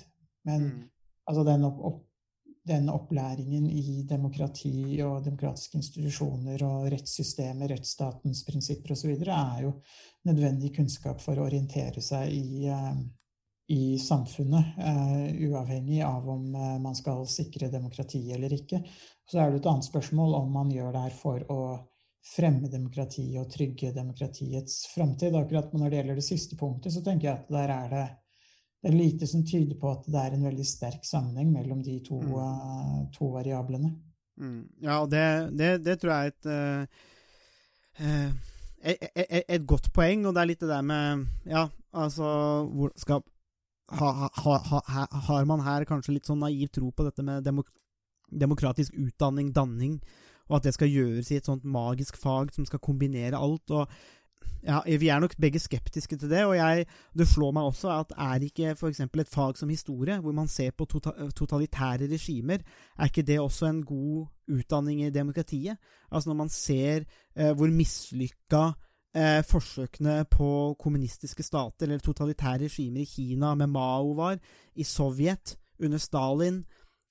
Men 0.47 0.67
mm. 0.67 0.77
altså 1.31 1.43
den, 1.47 1.65
opp, 1.65 2.03
den, 2.69 2.87
opplæringen 2.93 3.65
i 3.71 4.03
demokrati 4.07 5.01
og 5.03 5.25
demokratiske 5.25 5.81
institusjoner 5.81 6.63
og 6.67 6.87
rettssystemet, 6.93 7.71
rettsstatens 7.73 8.45
prinsipper 8.47 8.95
osv. 8.95 9.17
er 9.17 9.65
jo 9.65 9.73
nødvendig 10.29 10.75
kunnskap 10.77 11.19
for 11.23 11.39
å 11.39 11.49
orientere 11.49 12.03
seg 12.03 12.31
i, 12.31 12.69
uh, 12.71 12.95
i 13.71 13.99
samfunnet, 13.99 14.75
uh, 14.79 15.47
uavhengig 15.47 16.01
av 16.03 16.27
om 16.29 16.49
uh, 16.55 16.75
man 16.83 16.95
skal 16.95 17.23
sikre 17.31 17.71
demokrati 17.71 18.25
eller 18.35 18.53
ikke. 18.53 18.81
Så 19.29 19.39
er 19.39 19.51
det 19.51 19.61
et 19.61 19.69
annet 19.71 19.87
spørsmål 19.87 20.35
om 20.41 20.51
man 20.51 20.71
gjør 20.73 20.91
det 20.95 21.05
her 21.05 21.15
for 21.15 21.45
å 21.51 21.61
fremme 22.23 22.69
demokrati 22.71 23.25
og 23.39 23.49
trygge 23.51 23.93
demokratiets 23.95 24.83
framtid. 24.93 25.35
Akkurat 25.35 25.71
når 25.75 25.89
det 25.89 26.01
gjelder 26.01 26.19
det 26.19 26.27
siste 26.27 26.59
punktet, 26.59 26.95
så 26.95 27.03
tenker 27.03 27.29
jeg 27.29 27.39
at 27.39 27.55
der 27.55 27.73
er 27.77 27.89
det 27.93 28.05
det 28.83 28.89
er 28.91 28.97
lite 28.99 29.27
som 29.31 29.45
tyder 29.47 29.77
på 29.79 29.91
at 29.93 30.07
det 30.11 30.19
er 30.19 30.33
en 30.35 30.41
veldig 30.43 30.63
sterk 30.67 31.05
sammenheng 31.07 31.53
mellom 31.53 31.79
de 31.85 32.01
to, 32.03 32.17
mm. 32.19 32.33
uh, 32.35 32.97
to 33.15 33.29
variablene. 33.31 33.93
Mm. 34.35 34.65
Ja, 34.83 34.97
og 34.97 35.11
det, 35.13 35.23
det, 35.55 35.69
det, 35.85 36.01
tror 36.01 36.11
jeg 36.11 36.25
er 36.25 36.33
et, 36.33 36.49
uh, 36.49 38.25
et, 38.83 39.05
et, 39.15 39.45
et, 39.47 39.63
godt 39.63 39.87
poeng, 39.95 40.25
og 40.27 40.35
det 40.35 40.43
er 40.43 40.49
litt 40.51 40.65
det 40.65 40.71
der 40.73 40.83
med 40.83 41.23
Ja, 41.47 41.69
altså 41.95 42.27
hvor 42.73 42.91
skal, 42.99 43.23
ha, 43.91 44.29
ha, 44.31 44.81
ha, 44.87 45.07
Har 45.27 45.45
man 45.45 45.63
her 45.65 45.85
kanskje 45.85 46.15
litt 46.15 46.29
sånn 46.29 46.43
naiv 46.43 46.71
tro 46.71 46.91
på 46.91 47.05
dette 47.07 47.23
med 47.25 47.43
demok 47.43 47.69
demokratisk 48.33 48.95
utdanning, 48.97 49.51
danning, 49.53 49.99
og 50.49 50.57
at 50.57 50.65
det 50.65 50.73
skal 50.73 50.89
gjøres 50.89 51.27
i 51.29 51.37
et 51.37 51.45
sånt 51.45 51.65
magisk 51.69 52.17
fag 52.17 52.53
som 52.55 52.65
skal 52.65 52.81
kombinere 52.81 53.37
alt? 53.37 53.69
og 53.69 53.91
ja, 54.63 54.79
vi 54.87 55.09
er 55.11 55.19
nok 55.19 55.35
begge 55.39 55.59
skeptiske 55.59 56.17
til 56.19 56.31
det, 56.31 56.45
og 56.47 56.55
jeg, 56.55 56.85
det 57.17 57.27
slår 57.27 57.51
meg 57.55 57.67
også 57.67 57.91
at 57.97 58.13
er 58.15 58.45
ikke 58.47 58.73
f.eks. 58.77 59.01
et 59.03 59.31
fag 59.31 59.59
som 59.59 59.71
historie, 59.71 60.17
hvor 60.23 60.35
man 60.35 60.47
ser 60.47 60.71
på 60.71 60.87
tota, 60.89 61.11
totalitære 61.35 62.07
regimer, 62.11 62.63
er 62.97 63.11
ikke 63.11 63.25
det 63.27 63.39
også 63.39 63.67
en 63.67 63.83
god 63.85 64.25
utdanning 64.55 65.03
i 65.03 65.11
demokratiet? 65.11 65.77
Altså 66.11 66.31
når 66.31 66.39
man 66.39 66.49
ser 66.49 67.03
eh, 67.35 67.51
hvor 67.51 67.67
mislykka 67.71 68.71
forsøkene 69.45 70.23
på 70.25 70.73
kommunistiske 70.81 71.43
stater 71.45 71.85
eller 71.85 72.01
totalitære 72.01 72.63
regimer 72.63 73.03
i 73.03 73.05
Kina 73.05 73.51
med 73.53 73.69
Mao 73.69 74.15
var, 74.17 74.39
i 74.73 74.83
Sovjet 74.83 75.53
under 75.77 76.01
Stalin, 76.01 76.63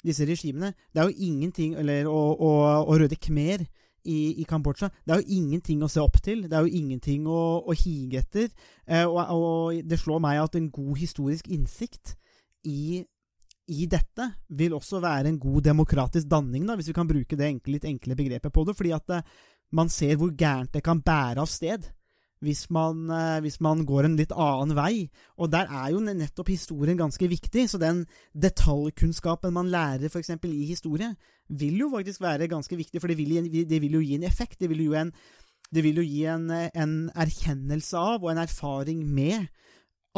disse 0.02 0.26
regimene 0.26 0.72
Det 0.90 0.98
er 0.98 1.08
jo 1.08 1.28
ingenting 1.30 1.76
Eller 1.78 2.08
og, 2.10 2.40
og, 2.40 2.88
og 2.88 3.00
Røde 3.00 3.16
Khmer 3.16 3.64
i, 4.04 4.40
i, 4.42 4.44
Kambodsja. 4.48 4.88
Det 5.06 5.14
er 5.14 5.20
jo 5.20 5.36
ingenting 5.36 5.82
å 5.84 5.88
se 5.90 6.02
opp 6.02 6.16
til. 6.24 6.40
Det 6.50 6.56
er 6.58 6.66
jo 6.66 6.80
ingenting 6.80 7.28
å, 7.30 7.62
å 7.62 7.74
hige 7.76 8.18
etter. 8.18 8.48
Eh, 8.82 9.04
og, 9.06 9.20
og, 9.30 9.78
det 9.86 9.98
slår 10.00 10.18
meg 10.24 10.40
at 10.42 10.58
en 10.58 10.66
god 10.74 10.96
historisk 10.98 11.46
innsikt 11.54 12.16
i, 12.66 12.98
i, 13.70 13.86
dette 13.86 14.26
vil 14.58 14.74
også 14.74 14.98
være 15.02 15.30
en 15.30 15.38
god 15.42 15.68
demokratisk 15.68 16.26
danning, 16.26 16.66
da, 16.66 16.74
hvis 16.74 16.90
vi 16.90 16.96
kan 16.96 17.06
bruke 17.06 17.38
det 17.38 17.46
enkle, 17.46 17.76
litt 17.76 17.86
enkle 17.86 18.18
begrepet 18.18 18.54
på 18.54 18.66
det. 18.66 18.74
Fordi 18.78 18.94
at 18.98 19.14
eh, 19.14 19.38
man 19.72 19.90
ser 19.92 20.18
hvor 20.20 20.32
gærent 20.36 20.72
det 20.74 20.84
kan 20.84 21.02
bære 21.04 21.42
av 21.42 21.50
sted 21.50 21.90
hvis 22.42 22.66
man, 22.74 23.06
eh, 23.10 23.40
hvis 23.42 23.60
man, 23.62 23.84
går 23.86 24.08
en 24.08 24.16
litt 24.18 24.32
annen 24.34 24.74
vei. 24.76 25.08
Og 25.38 25.50
der 25.52 25.70
er 25.70 25.92
jo 25.94 26.02
nettopp 26.02 26.50
historien 26.50 26.98
ganske 26.98 27.28
viktig. 27.30 27.68
Så 27.70 27.78
den 27.78 28.04
detaljkunnskapen 28.34 29.54
man 29.54 29.70
lærer 29.70 30.10
f.eks. 30.10 30.34
i 30.42 30.66
historie, 30.66 31.12
vil 31.48 31.78
jo 31.84 31.92
faktisk 31.92 32.22
være 32.24 32.50
ganske 32.50 32.76
viktig, 32.76 33.00
for 33.00 33.12
det 33.12 33.18
vil, 33.18 33.46
det 33.46 33.80
vil 33.82 33.98
jo 33.98 34.02
gi 34.02 34.18
en 34.18 34.26
effekt. 34.26 34.58
Det 34.58 34.70
vil 34.72 34.82
jo, 34.88 34.96
en, 34.98 35.12
det 35.70 35.84
vil 35.86 36.02
jo 36.02 36.06
gi 36.06 36.24
en, 36.32 36.50
en, 36.50 36.98
erkjennelse 37.14 37.96
av 37.98 38.22
og 38.24 38.32
en 38.32 38.42
erfaring 38.42 39.06
med 39.06 39.46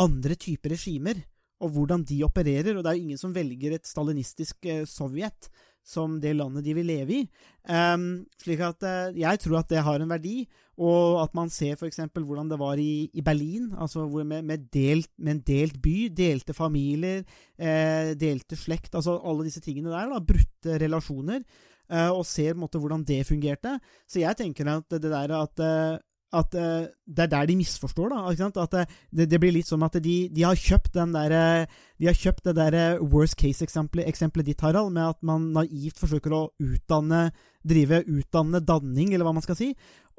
andre 0.00 0.34
typer 0.34 0.74
regimer, 0.74 1.20
og 1.60 1.76
hvordan 1.76 2.04
de 2.08 2.24
opererer. 2.24 2.72
Og 2.72 2.82
det 2.84 2.90
er 2.90 2.96
jo 2.96 3.04
ingen 3.04 3.20
som 3.20 3.36
velger 3.36 3.76
et 3.76 3.86
stalinistisk 3.86 4.64
eh, 4.64 4.86
Sovjet 4.88 5.50
som 5.84 6.18
det 6.20 6.34
landet 6.36 6.64
de 6.64 6.74
vil 6.76 6.88
leve 6.88 7.18
i. 7.18 7.22
Um, 7.68 8.24
slik 8.40 8.62
at 8.64 8.84
uh, 8.84 9.14
jeg 9.16 9.40
tror 9.42 9.60
at 9.60 9.72
det 9.72 9.84
har 9.84 10.00
en 10.00 10.10
verdi, 10.10 10.44
og 10.74 11.20
at 11.22 11.34
man 11.38 11.50
ser 11.54 11.76
f.eks. 11.76 12.00
hvordan 12.14 12.48
det 12.50 12.58
var 12.58 12.80
i, 12.82 13.06
i 13.14 13.22
Berlin, 13.22 13.68
altså 13.78 14.08
med, 14.10 14.42
med, 14.42 14.66
delt, 14.74 15.10
med, 15.18 15.36
en 15.36 15.42
delt 15.46 15.78
by, 15.82 16.08
delte 16.10 16.54
familier, 16.54 17.22
eh, 17.58 18.10
delte 18.18 18.58
slekt, 18.58 18.94
altså 18.94 19.20
alle 19.22 19.46
disse 19.46 19.62
tingene 19.62 19.92
der, 19.92 20.10
da, 20.10 20.18
brutte 20.18 20.78
relasjoner, 20.82 21.44
eh, 21.86 22.10
og 22.10 22.26
ser 22.26 22.54
på 22.54 22.58
en 22.58 22.64
måte 22.64 22.82
hvordan 22.82 23.06
det 23.06 23.22
fungerte. 23.28 23.76
Så 24.10 24.24
jeg 24.24 24.40
tenker 24.40 24.72
at 24.72 24.98
det 24.98 25.12
der 25.12 25.36
at 25.38 25.62
uh, 25.62 26.02
at 26.34 26.56
uh, 26.58 26.86
det 27.06 27.24
er 27.24 27.30
der 27.32 27.48
de 27.48 27.56
misforstår, 27.58 28.12
da. 28.12 28.50
At 28.62 28.76
uh, 28.76 28.94
det, 29.14 29.28
det, 29.30 29.40
blir 29.40 29.54
litt 29.54 29.68
som 29.70 29.82
at 29.86 29.98
de, 30.02 30.16
de 30.34 30.44
har 30.44 30.58
kjøpt 30.58 30.94
den 30.96 31.14
der, 31.14 31.34
uh, 31.64 31.82
De 32.00 32.08
har 32.10 32.18
kjøpt 32.18 32.48
det 32.50 32.56
der 32.58 33.02
worst 33.02 33.38
case-eksempelet 33.40 34.46
ditt, 34.46 34.60
Harald, 34.60 34.92
med 34.92 35.14
at 35.14 35.20
man 35.22 35.52
naivt 35.54 36.00
forsøker 36.00 36.34
å 36.34 36.46
utdanne 36.62 37.30
Drive 37.64 38.02
utdanne 38.12 38.60
danning, 38.60 39.14
eller 39.14 39.24
hva 39.24 39.32
man 39.32 39.44
skal 39.44 39.56
si. 39.56 39.70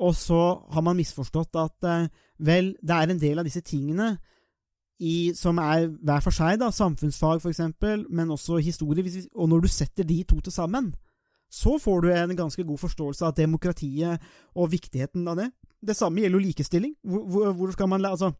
Og 0.02 0.16
så 0.18 0.40
har 0.74 0.82
man 0.82 0.98
misforstått 0.98 1.60
at 1.62 1.86
vel, 2.42 2.72
det 2.82 2.96
er 2.96 3.12
en 3.14 3.22
del 3.22 3.38
av 3.38 3.46
disse 3.46 3.62
tingene 3.62 4.16
i, 4.98 5.34
som 5.36 5.60
er 5.62 5.90
hver 5.90 6.24
for 6.24 6.36
seg, 6.36 6.58
da, 6.62 6.72
samfunnsfag 6.74 7.44
f.eks., 7.44 7.62
men 8.10 8.34
også 8.34 8.58
historie. 8.64 9.06
Og 9.36 9.50
når 9.52 9.66
du 9.66 9.70
setter 9.72 10.08
de 10.08 10.24
to 10.28 10.40
til 10.42 10.56
sammen, 10.56 10.94
så 11.52 11.78
får 11.80 12.02
du 12.02 12.12
en 12.12 12.36
ganske 12.36 12.64
god 12.64 12.82
forståelse 12.82 13.26
av 13.28 13.36
demokratiet 13.38 14.24
og 14.56 14.72
viktigheten 14.72 15.28
av 15.28 15.40
det. 15.40 15.50
Det 15.86 15.96
samme 15.98 16.24
gjelder 16.24 16.40
jo 16.40 16.48
likestilling. 16.48 16.98
Hvor, 17.06 17.52
hvor, 17.54 17.72
skal 17.76 17.90
man 17.92 18.06
Altså, 18.06 18.32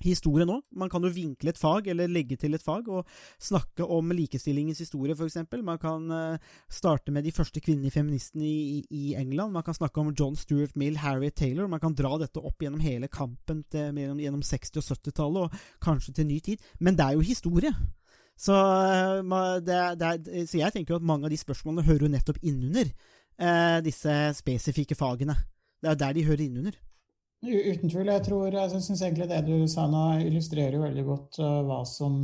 historie 0.00 0.46
nå. 0.48 0.56
Man 0.76 0.90
kan 0.90 1.04
jo 1.04 1.12
vinkle 1.12 1.52
et 1.52 1.60
fag, 1.60 1.88
eller 1.92 2.08
legge 2.08 2.36
til 2.40 2.56
et 2.56 2.64
fag, 2.64 2.88
og 2.88 3.06
snakke 3.42 3.84
om 3.84 4.12
likestillingens 4.16 4.80
historie, 4.80 5.14
f.eks. 5.14 5.36
Man 5.62 5.80
kan 5.80 6.08
uh, 6.10 6.56
starte 6.72 7.12
med 7.12 7.24
de 7.24 7.34
første 7.36 7.60
kvinnelige 7.60 7.98
feministene 7.98 8.46
i, 8.46 8.80
i, 8.88 9.14
England. 9.20 9.52
Man 9.52 9.66
kan 9.66 9.76
snakke 9.76 10.00
om 10.00 10.14
John 10.18 10.36
Stuart 10.36 10.76
Mill, 10.76 10.96
Harriet 10.96 11.36
Taylor. 11.36 11.68
Man 11.68 11.80
kan 11.80 11.94
dra 11.94 12.16
dette 12.18 12.40
opp 12.40 12.62
gjennom 12.62 12.80
hele 12.80 13.08
kampen 13.12 13.64
til, 13.70 13.92
gjennom, 13.92 14.20
gjennom 14.20 14.42
60- 14.42 14.80
og 14.80 14.88
70-tallet, 14.88 15.46
og 15.46 15.84
kanskje 15.84 16.16
til 16.16 16.30
ny 16.30 16.40
tid. 16.40 16.68
Men 16.80 16.96
det 16.96 17.06
er 17.06 17.18
jo 17.18 17.28
historie. 17.28 17.72
Så, 18.40 18.56
uh, 18.56 19.54
det, 19.60 19.80
det 20.00 20.48
så 20.48 20.62
jeg 20.62 20.72
tenker 20.72 20.94
jo 20.96 21.02
at 21.02 21.08
mange 21.12 21.28
av 21.28 21.32
de 21.32 21.40
spørsmålene 21.40 21.84
hører 21.84 22.08
jo 22.08 22.14
nettopp 22.14 22.40
innunder 22.40 22.88
eh, 23.40 23.78
disse 23.84 24.14
spesifikke 24.38 24.96
fagene. 24.98 25.36
Det 25.82 25.90
er 25.90 25.94
der 25.94 26.12
de 26.12 26.24
hører 26.24 26.44
innunder. 26.44 26.76
Uten 27.42 27.90
tvil. 27.90 28.06
Jeg 28.12 28.22
tror, 28.22 28.52
jeg 28.52 28.82
syns 28.82 29.02
egentlig 29.02 29.28
det 29.30 29.40
du 29.46 29.64
sa 29.68 29.86
nå, 29.88 30.02
illustrerer 30.26 30.76
jo 30.76 30.82
veldig 30.82 31.04
godt 31.06 31.38
uh, 31.40 31.62
hva 31.64 31.78
som 31.88 32.18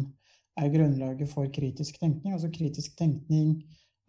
er 0.61 0.73
grunnlaget 0.75 1.31
for 1.31 1.49
kritisk 1.53 1.97
tenkning. 2.01 2.35
Altså 2.37 2.51
kritisk 2.53 2.99
tenkning 2.99 3.63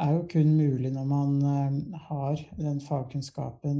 er 0.03 0.11
jo 0.17 0.25
kun 0.33 0.51
mulig 0.57 0.91
når 0.91 1.07
man 1.07 1.37
uh, 1.47 2.01
har 2.09 2.43
den 2.59 2.81
fagkunnskapen 2.83 3.79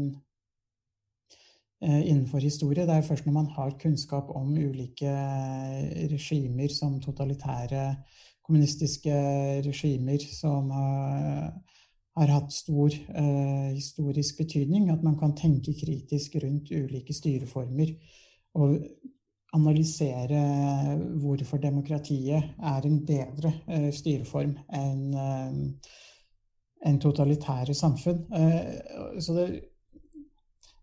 uh, 1.84 2.00
innenfor 2.00 2.40
historie. 2.40 2.88
Det 2.88 2.96
er 2.96 3.04
først 3.10 3.28
når 3.28 3.36
man 3.42 3.52
har 3.58 3.76
kunnskap 3.82 4.32
om 4.32 4.56
ulike 4.56 5.12
regimer 6.16 6.72
som 6.72 7.02
totalitære 7.04 7.90
kommunistiske 8.48 9.12
regimer 9.68 10.24
som 10.32 10.72
har 12.18 12.34
hatt 12.34 12.54
stor 12.54 12.94
eh, 12.94 13.70
historisk 13.76 14.42
betydning. 14.42 14.90
At 14.90 15.04
man 15.06 15.18
kan 15.20 15.36
tenke 15.38 15.76
kritisk 15.78 16.40
rundt 16.44 16.72
ulike 16.72 17.14
styreformer 17.14 17.94
og 18.58 18.80
analysere 19.56 20.42
hvorfor 21.22 21.62
demokratiet 21.62 22.52
er 22.60 22.88
en 22.90 23.00
bedre 23.06 23.54
eh, 23.70 23.90
styreform 23.96 24.58
enn 24.76 25.14
eh, 25.14 25.96
en 26.86 27.00
totalitære 27.02 27.74
samfunn. 27.74 28.26
Eh, 28.34 29.22
så 29.22 29.34
det, 29.34 29.48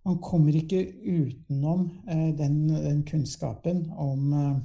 man 0.05 0.19
kommer 0.23 0.57
ikke 0.57 0.83
utenom 1.07 1.91
eh, 2.09 2.31
den, 2.39 2.69
den 2.69 3.05
kunnskapen 3.09 3.87
om 3.91 4.33
eh, 4.33 4.57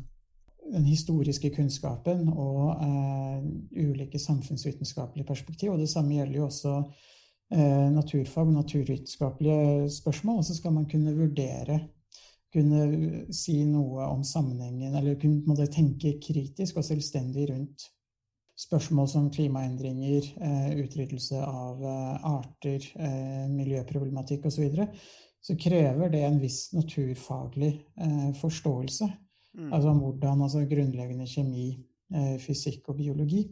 den 0.71 0.85
historiske 0.85 1.51
kunnskapen 1.55 2.27
og 2.29 2.81
eh, 2.83 3.45
ulike 3.89 4.19
samfunnsvitenskapelige 4.21 5.27
perspektiv. 5.27 5.73
Og 5.73 5.81
det 5.81 5.89
samme 5.91 6.17
gjelder 6.17 6.39
jo 6.39 6.47
også 6.47 6.73
eh, 7.53 7.87
naturfag 7.93 8.47
og 8.47 8.57
naturvitenskapelige 8.57 9.89
spørsmål. 9.99 10.41
Og 10.41 10.49
så 10.49 10.57
skal 10.57 10.75
man 10.75 10.89
kunne 10.89 11.15
vurdere, 11.17 11.79
kunne 12.53 13.29
si 13.35 13.61
noe 13.69 14.09
om 14.09 14.25
sammenhengen, 14.25 14.95
eller 14.95 15.19
kunne 15.21 15.69
tenke 15.69 16.17
kritisk 16.23 16.81
og 16.81 16.87
selvstendig 16.87 17.49
rundt 17.51 17.87
spørsmål 18.59 19.07
som 19.07 19.31
klimaendringer, 19.31 20.33
eh, 20.43 20.69
utryddelse 20.83 21.39
av 21.45 21.85
arter, 22.33 22.91
miljøproblematikk 23.53 24.45
osv. 24.49 24.51
Så, 24.51 24.61
videre, 24.65 24.87
så 25.41 25.55
krever 25.55 26.11
det 26.11 26.25
en 26.27 26.41
viss 26.41 26.67
naturfaglig 26.75 27.71
forståelse 28.41 29.07
Mm. 29.57 29.73
Altså 29.73 29.93
hvordan 29.93 30.41
altså 30.45 30.65
grunnleggende 30.69 31.27
kjemi, 31.27 31.67
eh, 32.13 32.37
fysikk 32.41 32.89
og 32.89 32.97
biologi. 32.97 33.43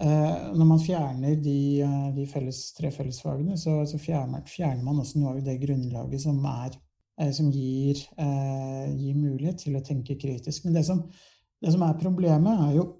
Eh, 0.00 0.52
når 0.54 0.66
man 0.68 0.82
fjerner 0.82 1.38
de, 1.40 1.80
eh, 1.82 2.10
de 2.16 2.26
felles, 2.26 2.72
tre 2.76 2.90
fellesfagene, 2.92 3.56
så, 3.58 3.78
så 3.88 3.98
fjerner, 3.98 4.44
fjerner, 4.46 4.84
man 4.84 5.00
også 5.00 5.18
noe 5.18 5.34
av 5.34 5.40
det 5.44 5.56
grunnlaget 5.62 6.22
som, 6.22 6.42
er, 6.66 6.76
som 7.32 7.48
gir, 7.50 8.02
gir, 8.92 9.14
mulighet 9.16 9.62
til 9.64 9.78
å 9.78 9.82
tenke 9.84 10.18
kritisk. 10.20 10.66
Men 10.66 10.76
det 10.76 10.84
som, 10.84 11.00
det 11.64 11.72
som 11.72 11.84
er 11.86 11.96
problemet, 12.00 12.60
er 12.68 12.74
jo, 12.76 12.90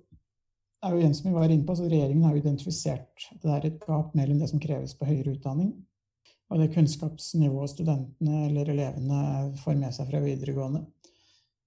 er 0.87 0.97
jo 0.97 1.05
en 1.05 1.19
som 1.19 1.29
vi 1.29 1.35
var 1.37 1.53
inne 1.53 1.69
på, 1.69 1.77
så 1.77 1.91
Regjeringen 1.91 2.25
har 2.25 2.33
jo 2.33 2.41
identifisert 2.41 3.29
det 3.43 3.53
er 3.53 3.69
et 3.69 3.79
gap 3.85 4.17
mellom 4.17 4.41
det 4.41 4.49
som 4.49 4.63
kreves 4.63 4.97
på 4.97 5.09
høyere 5.09 5.37
utdanning, 5.37 5.75
og 6.49 6.63
det 6.63 6.73
kunnskapsnivået 6.73 7.75
studentene 7.75 8.47
eller 8.47 8.71
elevene 8.73 9.21
får 9.61 9.77
med 9.77 9.93
seg 9.93 10.09
fra 10.09 10.23
videregående. 10.23 10.87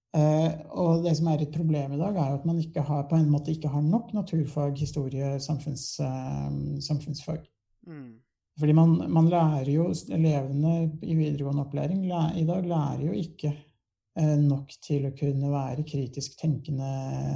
Uh, 0.10 0.50
og 0.82 1.04
det 1.06 1.12
som 1.20 1.28
er 1.30 1.44
et 1.44 1.54
problem 1.54 1.94
i 1.94 2.00
dag, 2.00 2.16
er 2.18 2.34
at 2.34 2.46
man 2.50 2.58
ikke 2.58 2.82
har, 2.82 3.04
på 3.10 3.18
en 3.20 3.30
måte 3.30 3.54
ikke 3.54 3.70
har 3.70 3.84
nok 3.86 4.10
naturfag, 4.18 4.74
historie, 4.82 5.36
samfunns, 5.44 5.86
uh, 6.02 6.50
samfunnsfag. 6.82 7.44
Mm. 7.88 8.16
Fordi 8.60 8.74
man, 8.76 8.96
man, 9.14 9.30
lærer 9.32 9.70
jo 9.72 9.86
Elevene 10.12 10.74
i 11.06 11.14
videregående 11.16 11.64
opplæring 11.64 12.02
i 12.10 12.46
dag 12.48 12.66
lærer 12.68 13.06
jo 13.06 13.14
ikke 13.16 13.54
uh, 13.54 14.36
nok 14.42 14.74
til 14.82 15.06
å 15.08 15.14
kunne 15.20 15.54
være 15.54 15.86
kritisk 15.88 16.42
tenkende 16.42 16.90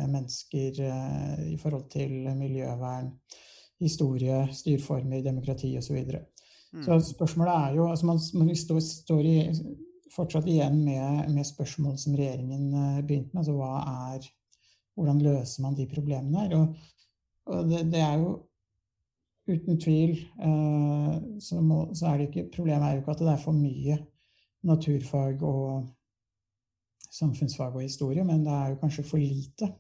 mennesker 0.10 0.82
i 1.54 1.56
forhold 1.62 1.88
til 1.94 2.34
miljøvern, 2.42 3.14
historie, 3.84 4.48
styrformer, 4.52 5.22
demokrati 5.22 5.76
osv. 5.78 5.92
Så, 5.92 5.94
videre. 5.94 6.26
mm. 6.74 6.84
så 6.90 7.00
spørsmålet 7.14 7.54
er 7.54 7.78
jo 7.78 7.90
altså 7.92 8.10
man, 8.10 8.22
man 8.42 8.56
står, 8.58 8.82
står 8.82 9.28
i 9.30 9.40
fortsatt 10.16 10.48
igjen 10.50 10.80
med, 10.86 11.30
med, 11.34 11.46
spørsmål 11.48 11.98
som 12.02 12.16
regjeringen 12.18 12.74
eh, 12.74 13.04
begynte 13.04 13.34
med. 13.34 13.44
Altså 13.44 13.58
hva 13.58 13.76
er 14.14 14.32
Hvordan 14.94 15.24
løser 15.26 15.64
man 15.64 15.74
de 15.74 15.88
problemene 15.90 16.44
her? 16.44 16.52
Og, 16.54 16.76
og 17.50 17.70
det, 17.70 17.80
det, 17.90 18.02
er 18.06 18.20
jo 18.22 18.28
uten 19.50 19.80
tvil 19.82 20.12
eh, 20.22 21.16
så, 21.42 21.62
må, 21.66 21.88
så, 21.98 22.12
er 22.12 22.20
det 22.20 22.28
ikke 22.28 22.52
Problemet 22.54 22.86
er 22.86 22.94
jo 22.94 23.02
ikke 23.02 23.16
at 23.16 23.24
det 23.24 23.32
er 23.32 23.42
for 23.42 23.58
mye 23.58 23.98
naturfag 24.70 25.42
og 25.44 25.90
samfunnsfag 27.14 27.74
og 27.76 27.82
historie, 27.82 28.24
men 28.26 28.46
det 28.46 28.54
er 28.54 28.70
jo 28.72 28.80
kanskje 28.82 29.04
for 29.06 29.22
lite. 29.22 29.74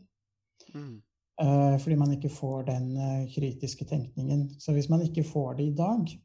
Mm. 0.74 0.98
Eh, 1.41 1.80
fordi 1.82 1.96
man 1.96 2.12
ikke 2.13 2.30
får 2.30 2.62
den 2.67 2.98
eh, 2.98 3.30
kritiske 3.36 3.86
tenkningen. 3.86 4.50
Så 4.60 4.74
hvis 4.74 4.89
man 4.89 5.02
ikke 5.02 5.24
får 5.24 5.54
det 5.54 5.65
i 5.65 5.76
dag, 5.76 6.19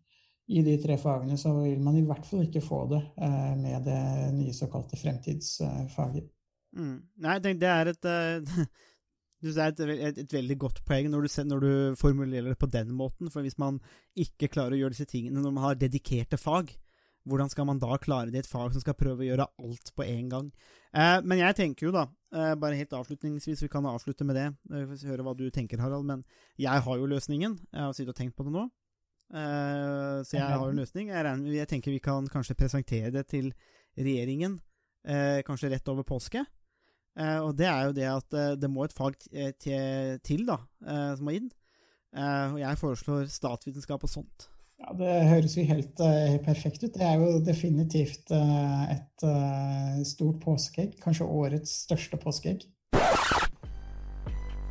i 0.48 0.62
de 0.64 0.74
tre 0.80 0.96
fagene, 1.00 1.36
så 1.36 1.52
vil 1.60 1.80
man 1.84 1.96
i 1.98 2.04
hvert 2.08 2.26
fall 2.26 2.46
ikke 2.46 2.64
få 2.64 2.82
det 2.92 3.02
eh, 3.20 3.54
med 3.60 3.84
det 3.84 4.02
nye 4.36 4.54
såkalte 4.56 4.96
fremtidsfaget. 4.96 6.28
Mm. 6.78 6.96
Nei, 7.24 7.38
tenk, 7.44 7.60
det 7.60 7.68
er 7.72 7.90
et 7.92 8.08
uh, 8.08 8.62
det 9.44 9.54
er 9.54 9.70
et, 9.70 9.80
et, 9.94 10.18
et, 10.24 10.34
veldig 10.34 10.56
godt 10.58 10.82
poeng 10.88 11.08
når 11.12 11.26
du, 11.26 11.30
når 11.46 11.62
du, 11.62 11.70
formulerer 12.00 12.50
det 12.50 12.58
på 12.58 12.70
den 12.70 12.90
måten. 12.96 13.30
For 13.30 13.46
hvis 13.46 13.58
man 13.60 13.78
ikke 14.18 14.50
klarer 14.50 14.74
å 14.74 14.80
gjøre 14.82 14.96
disse 14.96 15.08
tingene 15.10 15.42
når 15.44 15.54
man 15.54 15.66
har 15.68 15.78
dedikerte 15.78 16.40
fag, 16.40 16.72
hvordan 17.28 17.50
skal 17.52 17.68
man 17.68 17.80
da 17.82 17.98
klare 18.00 18.32
det 18.32 18.40
i 18.40 18.42
et 18.44 18.50
fag 18.50 18.72
som 18.72 18.82
skal 18.82 18.96
prøve 18.98 19.22
å 19.24 19.28
gjøre 19.28 19.46
alt 19.60 19.92
på 19.94 20.06
en 20.06 20.32
gang? 20.32 20.50
Eh, 20.96 21.18
men 21.22 21.42
jeg 21.42 21.58
tenker 21.58 21.88
jo 21.88 21.94
da, 21.94 22.06
eh, 22.32 22.54
bare 22.56 22.78
helt 22.78 22.94
avslutningsvis, 22.96 23.62
vi 23.66 23.70
kan 23.72 23.86
avslutte 23.86 24.24
med 24.24 24.38
det, 24.38 24.48
eh, 24.72 25.08
høre 25.10 25.26
hva 25.26 25.36
du 25.36 25.50
tenker, 25.50 25.80
Harald, 25.82 26.06
men 26.08 26.24
jeg 26.56 26.84
har 26.86 26.96
jo 26.96 27.06
løsningen. 27.06 27.58
Jeg 27.72 27.80
har 27.80 27.92
sittet 27.92 28.14
og 28.14 28.16
tenkt 28.16 28.36
på 28.36 28.48
det 28.48 28.54
nå. 28.56 28.68
Uh, 29.28 30.24
så 30.24 30.38
jeg 30.38 30.44
har 30.44 30.62
en 30.64 30.78
løsning. 30.78 31.10
Jeg, 31.12 31.24
regner, 31.24 31.52
jeg, 31.52 31.68
tenker 31.68 31.92
vi 31.92 32.00
kan 32.00 32.28
kanskje 32.32 32.56
presentere 32.56 33.12
det 33.12 33.26
til 33.28 33.50
regjeringen 33.98 34.56
uh, 34.56 35.40
kanskje 35.46 35.72
rett 35.74 35.90
over 35.92 36.06
påske. 36.08 36.44
Uh, 37.18 37.40
og 37.44 37.56
det 37.58 37.66
er 37.68 37.88
jo 37.88 37.96
det 37.96 38.06
at 38.08 38.38
det 38.60 38.70
må 38.70 38.86
et 38.86 38.94
fag 38.94 39.18
til, 39.18 40.46
da, 40.46 40.60
som 41.18 41.26
må 41.26 41.34
inn. 41.34 41.50
og 42.14 42.60
jeg 42.60 42.78
foreslår 42.78 43.26
statsvitenskap 43.32 44.04
og 44.06 44.12
sånt. 44.12 44.48
Ja, 44.78 44.92
Det 44.94 45.14
høres 45.26 45.56
jo 45.58 45.64
helt, 45.66 45.98
helt 45.98 46.44
perfekt 46.46 46.84
ut. 46.84 46.94
Det 46.94 47.02
er 47.02 47.18
jo 47.18 47.40
definitivt 47.42 48.30
et 48.30 49.26
stort 50.06 50.38
påskeegg. 50.44 50.94
Kanskje 51.02 51.26
årets 51.26 51.74
største 51.88 52.20
påskeegg. 52.22 52.62